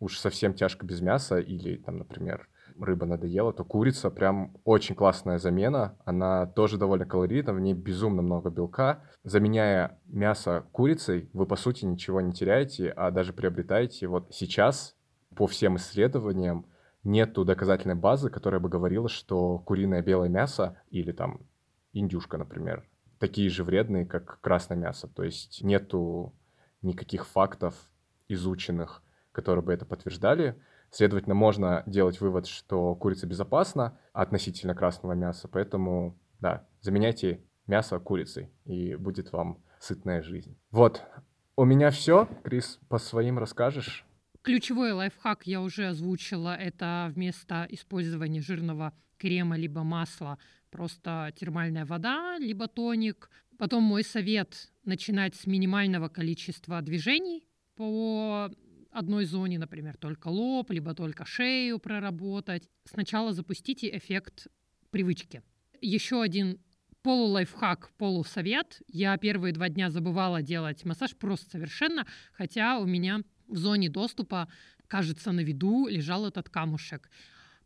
уж 0.00 0.18
совсем 0.18 0.52
тяжко 0.52 0.84
без 0.84 1.00
мяса 1.00 1.38
или, 1.38 1.76
там, 1.76 1.96
например, 1.96 2.46
рыба 2.80 3.06
надоела, 3.06 3.52
то 3.52 3.64
курица 3.64 4.10
прям 4.10 4.56
очень 4.64 4.94
классная 4.94 5.38
замена. 5.38 5.96
Она 6.04 6.46
тоже 6.46 6.78
довольно 6.78 7.06
калорийна, 7.06 7.52
в 7.52 7.60
ней 7.60 7.74
безумно 7.74 8.22
много 8.22 8.50
белка. 8.50 9.02
Заменяя 9.24 9.98
мясо 10.06 10.66
курицей, 10.72 11.28
вы, 11.32 11.46
по 11.46 11.56
сути, 11.56 11.84
ничего 11.84 12.20
не 12.20 12.32
теряете, 12.32 12.90
а 12.90 13.10
даже 13.10 13.32
приобретаете. 13.32 14.06
Вот 14.06 14.28
сейчас, 14.30 14.96
по 15.34 15.46
всем 15.46 15.76
исследованиям, 15.76 16.66
нету 17.04 17.44
доказательной 17.44 17.94
базы, 17.94 18.30
которая 18.30 18.60
бы 18.60 18.68
говорила, 18.68 19.08
что 19.08 19.58
куриное 19.58 20.02
белое 20.02 20.28
мясо 20.28 20.80
или 20.90 21.12
там 21.12 21.40
индюшка, 21.92 22.38
например, 22.38 22.84
такие 23.18 23.48
же 23.50 23.64
вредные, 23.64 24.06
как 24.06 24.40
красное 24.40 24.76
мясо. 24.76 25.08
То 25.08 25.24
есть 25.24 25.62
нету 25.62 26.34
никаких 26.82 27.26
фактов 27.26 27.74
изученных, 28.28 29.02
которые 29.32 29.64
бы 29.64 29.72
это 29.72 29.84
подтверждали. 29.84 30.60
Следовательно, 30.90 31.34
можно 31.34 31.82
делать 31.86 32.20
вывод, 32.20 32.46
что 32.46 32.94
курица 32.94 33.26
безопасна 33.26 33.98
относительно 34.12 34.74
красного 34.74 35.12
мяса, 35.12 35.48
поэтому, 35.48 36.18
да, 36.40 36.66
заменяйте 36.80 37.44
мясо 37.66 37.98
курицей, 37.98 38.50
и 38.64 38.94
будет 38.94 39.32
вам 39.32 39.62
сытная 39.78 40.22
жизнь. 40.22 40.56
Вот, 40.70 41.02
у 41.56 41.64
меня 41.64 41.90
все. 41.90 42.28
Крис, 42.44 42.78
по 42.88 42.98
своим 42.98 43.38
расскажешь? 43.38 44.06
Ключевой 44.42 44.92
лайфхак 44.92 45.46
я 45.46 45.60
уже 45.60 45.88
озвучила. 45.88 46.54
Это 46.56 47.10
вместо 47.14 47.66
использования 47.68 48.40
жирного 48.40 48.92
крема 49.18 49.56
либо 49.56 49.82
масла 49.82 50.38
просто 50.70 51.32
термальная 51.36 51.84
вода, 51.84 52.38
либо 52.38 52.68
тоник. 52.68 53.30
Потом 53.58 53.82
мой 53.82 54.04
совет— 54.04 54.70
начинать 54.84 55.34
с 55.34 55.46
минимального 55.46 56.08
количества 56.08 56.80
движений 56.80 57.44
по 57.74 58.50
одной 58.90 59.24
зоне, 59.24 59.58
например, 59.58 59.96
только 59.96 60.28
лоб, 60.28 60.70
либо 60.70 60.94
только 60.94 61.24
шею 61.24 61.78
проработать. 61.78 62.68
Сначала 62.84 63.32
запустите 63.32 63.96
эффект 63.96 64.46
привычки. 64.90 65.42
Еще 65.80 66.22
один 66.22 66.58
полулайфхак, 67.02 67.90
полусовет. 67.96 68.82
Я 68.88 69.16
первые 69.16 69.52
два 69.52 69.68
дня 69.68 69.90
забывала 69.90 70.42
делать 70.42 70.84
массаж 70.84 71.16
просто 71.16 71.50
совершенно, 71.50 72.06
хотя 72.32 72.78
у 72.78 72.86
меня 72.86 73.20
в 73.46 73.56
зоне 73.56 73.88
доступа, 73.88 74.48
кажется, 74.86 75.32
на 75.32 75.40
виду 75.40 75.86
лежал 75.86 76.26
этот 76.26 76.48
камушек. 76.48 77.08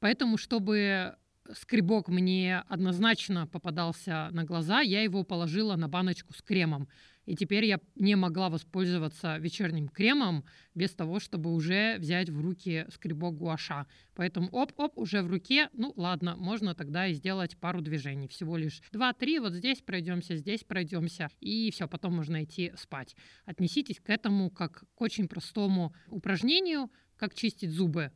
Поэтому, 0.01 0.37
чтобы 0.37 1.17
скребок 1.53 2.09
мне 2.09 2.59
однозначно 2.69 3.47
попадался 3.47 4.29
на 4.33 4.45
глаза, 4.45 4.81
я 4.81 5.03
его 5.03 5.25
положила 5.25 5.77
на 5.77 5.89
баночку 5.89 6.33
с 6.35 6.43
кремом. 6.43 6.89
И 7.25 7.37
теперь 7.37 7.65
я 7.65 7.81
не 7.95 8.17
могла 8.17 8.49
воспользоваться 8.49 9.37
вечерним 9.39 9.89
кремом 9.89 10.45
без 10.75 10.93
того, 10.93 11.21
чтобы 11.21 11.53
уже 11.53 11.97
взять 11.99 12.31
в 12.31 12.41
руки 12.41 12.87
скребок 12.93 13.37
гуаша. 13.37 13.87
Поэтому 14.15 14.49
оп-оп, 14.51 14.99
уже 14.99 15.23
в 15.23 15.29
руке. 15.29 15.69
Ну 15.73 15.93
ладно, 15.97 16.37
можно 16.37 16.75
тогда 16.75 17.07
и 17.07 17.15
сделать 17.15 17.57
пару 17.59 17.81
движений. 17.81 18.29
Всего 18.29 18.57
лишь 18.57 18.83
2-3, 18.93 19.41
вот 19.41 19.53
здесь 19.53 19.81
пройдемся, 19.81 20.37
здесь 20.37 20.65
пройдемся. 20.65 21.29
И 21.41 21.71
все, 21.71 21.87
потом 21.87 22.15
можно 22.15 22.43
идти 22.43 22.73
спать. 22.77 23.15
Отнеситесь 23.45 24.01
к 24.01 24.11
этому 24.11 24.51
как 24.51 24.85
к 24.95 25.01
очень 25.01 25.29
простому 25.29 25.95
упражнению, 26.09 26.91
как 27.17 27.35
чистить 27.35 27.71
зубы. 27.71 28.11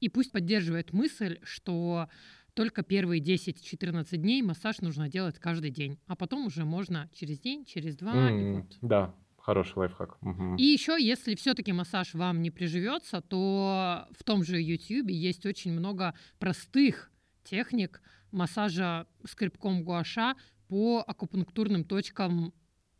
И 0.00 0.08
пусть 0.08 0.32
поддерживает 0.32 0.92
мысль, 0.92 1.38
что 1.42 2.08
только 2.60 2.82
первые 2.82 3.22
10-14 3.22 4.18
дней 4.18 4.42
массаж 4.42 4.82
нужно 4.82 5.08
делать 5.08 5.38
каждый 5.38 5.70
день, 5.70 5.98
а 6.06 6.14
потом 6.14 6.44
уже 6.44 6.66
можно 6.66 7.08
через 7.14 7.40
день, 7.40 7.64
через 7.64 7.96
два. 7.96 8.12
Mm, 8.12 8.52
вот. 8.52 8.78
Да, 8.82 9.14
хороший 9.38 9.78
лайфхак. 9.78 10.18
Угу. 10.20 10.56
И 10.56 10.64
еще, 10.64 10.98
если 11.00 11.36
все-таки 11.36 11.72
массаж 11.72 12.12
вам 12.12 12.42
не 12.42 12.50
приживется, 12.50 13.22
то 13.22 14.06
в 14.10 14.24
том 14.24 14.44
же 14.44 14.60
YouTube 14.60 15.08
есть 15.08 15.46
очень 15.46 15.72
много 15.72 16.14
простых 16.38 17.10
техник 17.44 18.02
массажа 18.30 19.06
скребком 19.24 19.82
гуаша 19.82 20.34
по 20.68 21.02
акупунктурным 21.06 21.84
точкам 21.84 22.52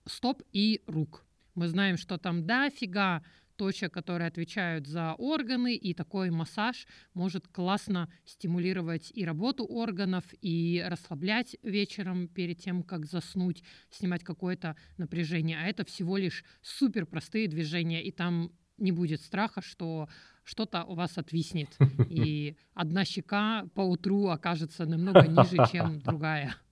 стоп 0.07 0.41
и 0.55 0.83
рук. 0.87 1.27
Мы 1.55 1.69
знаем, 1.69 1.99
что 1.99 2.17
там 2.17 2.47
дофига 2.47 3.23
точек, 3.61 3.93
которые 3.93 4.29
отвечают 4.29 4.87
за 4.87 5.13
органы, 5.19 5.77
и 5.77 5.93
такой 5.93 6.31
массаж 6.31 6.87
может 7.13 7.47
классно 7.47 8.11
стимулировать 8.25 9.13
и 9.15 9.23
работу 9.23 9.67
органов, 9.67 10.25
и 10.41 10.83
расслаблять 10.89 11.59
вечером 11.63 12.27
перед 12.29 12.59
тем, 12.59 12.83
как 12.83 13.05
заснуть, 13.05 13.63
снимать 13.91 14.25
какое-то 14.25 14.77
напряжение. 14.97 15.59
А 15.59 15.69
это 15.69 15.85
всего 15.85 16.17
лишь 16.17 16.43
супер 16.63 17.05
простые 17.05 17.49
движения, 17.49 18.03
и 18.03 18.11
там 18.11 18.51
не 18.79 18.93
будет 18.93 19.21
страха, 19.21 19.61
что 19.61 20.09
что-то 20.43 20.85
у 20.85 20.95
вас 20.95 21.19
отвиснет, 21.19 21.69
и 22.09 22.57
одна 22.73 23.05
щека 23.05 23.67
по 23.75 23.83
утру 23.83 24.29
окажется 24.29 24.87
намного 24.87 25.27
ниже, 25.27 25.59
чем 25.71 26.01
другая. 26.01 26.55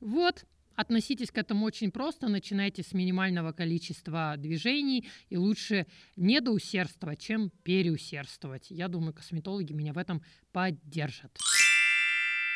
Вот, 0.00 0.44
Относитесь 0.78 1.32
к 1.32 1.38
этому 1.38 1.66
очень 1.66 1.90
просто, 1.90 2.28
начинайте 2.28 2.84
с 2.84 2.92
минимального 2.92 3.50
количества 3.50 4.36
движений, 4.36 5.08
и 5.28 5.36
лучше 5.36 5.88
не 6.14 6.40
доусердствовать, 6.40 7.20
чем 7.20 7.50
переусердствовать. 7.64 8.70
Я 8.70 8.86
думаю, 8.86 9.12
косметологи 9.12 9.72
меня 9.72 9.92
в 9.92 9.98
этом 9.98 10.22
поддержат. 10.52 11.36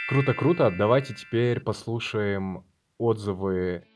Круто-круто. 0.08 0.70
Давайте 0.70 1.14
теперь 1.14 1.58
послушаем 1.58 2.64
отзывы 2.96 3.88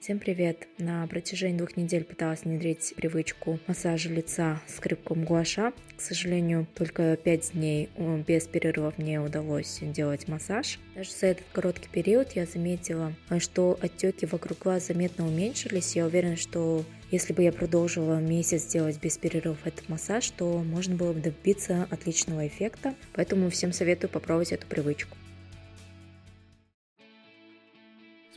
Всем 0.00 0.20
привет! 0.20 0.68
На 0.78 1.04
протяжении 1.08 1.58
двух 1.58 1.76
недель 1.76 2.04
пыталась 2.04 2.44
внедрить 2.44 2.94
привычку 2.94 3.58
массажа 3.66 4.08
лица 4.08 4.62
скрипком 4.68 5.24
гуаша. 5.24 5.72
К 5.96 6.00
сожалению, 6.00 6.68
только 6.76 7.16
пять 7.16 7.50
дней 7.52 7.90
э, 7.96 8.22
без 8.24 8.46
перерывов 8.46 8.96
мне 8.96 9.20
удалось 9.20 9.80
делать 9.82 10.28
массаж. 10.28 10.78
Даже 10.94 11.10
за 11.10 11.26
этот 11.26 11.44
короткий 11.52 11.88
период 11.88 12.30
я 12.36 12.46
заметила, 12.46 13.12
что 13.40 13.76
отеки 13.82 14.24
вокруг 14.24 14.60
глаз 14.60 14.86
заметно 14.86 15.26
уменьшились. 15.26 15.96
Я 15.96 16.06
уверена, 16.06 16.36
что 16.36 16.84
если 17.10 17.32
бы 17.32 17.42
я 17.42 17.50
продолжила 17.50 18.20
месяц 18.20 18.66
делать 18.66 19.00
без 19.00 19.18
перерывов 19.18 19.66
этот 19.66 19.88
массаж, 19.88 20.30
то 20.30 20.62
можно 20.62 20.94
было 20.94 21.12
бы 21.12 21.20
добиться 21.20 21.88
отличного 21.90 22.46
эффекта. 22.46 22.94
Поэтому 23.14 23.50
всем 23.50 23.72
советую 23.72 24.10
попробовать 24.10 24.52
эту 24.52 24.66
привычку. 24.68 25.16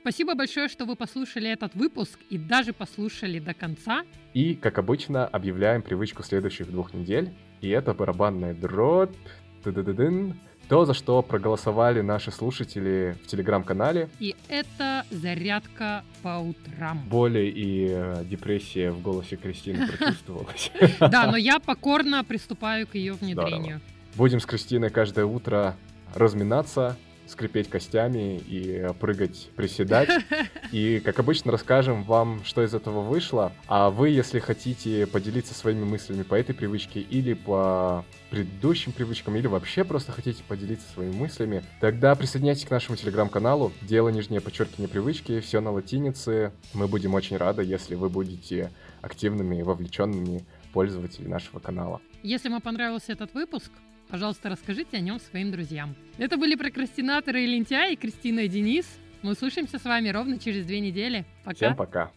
Спасибо 0.02 0.34
большое, 0.34 0.68
что 0.68 0.86
вы 0.86 0.96
послушали 0.96 1.48
этот 1.48 1.76
выпуск 1.76 2.18
и 2.32 2.40
даже 2.40 2.74
послушали 2.74 3.38
до 3.38 3.54
конца. 3.54 4.02
И, 4.34 4.56
как 4.56 4.80
обычно, 4.80 5.28
объявляем 5.28 5.84
привычку 5.84 6.24
следующих 6.24 6.72
двух 6.72 6.96
недель. 6.96 7.32
И 7.62 7.70
это 7.70 7.94
барабанная 7.94 8.56
дробь. 8.56 9.16
Ты-ды-ды-дын. 9.64 10.40
То, 10.68 10.86
за 10.86 10.96
что 10.96 11.22
проголосовали 11.22 12.02
наши 12.02 12.32
слушатели 12.32 13.16
в 13.24 13.28
телеграм-канале. 13.28 14.10
И 14.20 14.36
это 14.48 15.06
зарядка 15.12 16.04
по 16.24 16.40
утрам. 16.40 17.00
Боли 17.08 17.52
и 17.56 17.90
э, 17.92 18.24
депрессия 18.26 18.90
в 18.90 19.04
голосе 19.04 19.36
Кристины 19.36 19.86
прочувствовалась. 19.98 20.72
Да, 21.00 21.30
но 21.30 21.38
я 21.38 21.60
покорно 21.60 22.24
приступаю 22.24 22.88
к 22.88 22.96
ее 22.96 23.14
внедрению. 23.14 23.82
Будем 24.16 24.40
с 24.40 24.48
Кристиной 24.48 24.90
каждое 24.90 25.26
утро 25.26 25.76
разминаться, 26.16 26.98
скрипеть 27.28 27.70
костями 27.70 28.38
и 28.38 28.88
прыгать, 29.00 29.50
приседать. 29.56 30.10
И, 30.72 31.02
как 31.04 31.20
обычно, 31.20 31.52
расскажем 31.52 32.04
вам, 32.04 32.44
что 32.46 32.64
из 32.64 32.74
этого 32.74 33.02
вышло. 33.02 33.52
А 33.68 33.90
вы, 33.90 34.10
если 34.10 34.40
хотите 34.40 35.06
поделиться 35.06 35.54
своими 35.54 35.84
мыслями 35.84 36.24
по 36.24 36.36
этой 36.36 36.56
привычке 36.56 37.02
или 37.02 37.34
по 37.34 38.06
предыдущим 38.30 38.94
привычкам, 38.94 39.36
или 39.36 39.48
вообще 39.48 39.84
просто 39.84 40.14
хотите 40.14 40.44
поделиться 40.48 40.88
своими 40.94 41.14
мыслями, 41.14 41.64
тогда 41.82 42.16
присоединяйтесь 42.16 42.66
к 42.66 42.72
нашему 42.72 42.96
телеграм-каналу 42.96 43.74
«Дело 43.82 44.10
нижнее 44.10 44.40
подчеркивание 44.40 44.88
привычки», 44.88 45.42
все 45.42 45.60
на 45.60 45.72
латинице. 45.72 46.54
Мы 46.74 46.88
будем 46.88 47.14
очень 47.14 47.36
рады, 47.38 47.64
если 47.64 47.96
вы 47.96 48.10
будете 48.10 48.72
активными 49.02 49.58
и 49.58 49.64
вовлеченными 49.64 50.46
пользователями 50.72 51.30
нашего 51.30 51.60
канала. 51.60 52.02
Если 52.24 52.50
вам 52.50 52.62
понравился 52.62 53.12
этот 53.12 53.34
выпуск, 53.34 53.72
Пожалуйста, 54.12 54.50
расскажите 54.50 54.98
о 54.98 55.00
нем 55.00 55.22
своим 55.22 55.52
друзьям. 55.52 55.96
Это 56.18 56.36
были 56.36 56.56
прокрастинаторы 56.56 57.44
и 57.44 57.48
лентяи 57.48 57.96
Кристина 57.96 58.42
и 58.42 58.50
Денис. 58.50 58.86
Мы 59.22 59.32
услышимся 59.32 59.80
с 59.80 59.86
вами 59.86 60.10
ровно 60.10 60.38
через 60.38 60.66
две 60.66 60.82
недели. 60.82 61.26
Пока. 61.46 61.56
Всем 61.56 61.76
пока. 61.78 62.12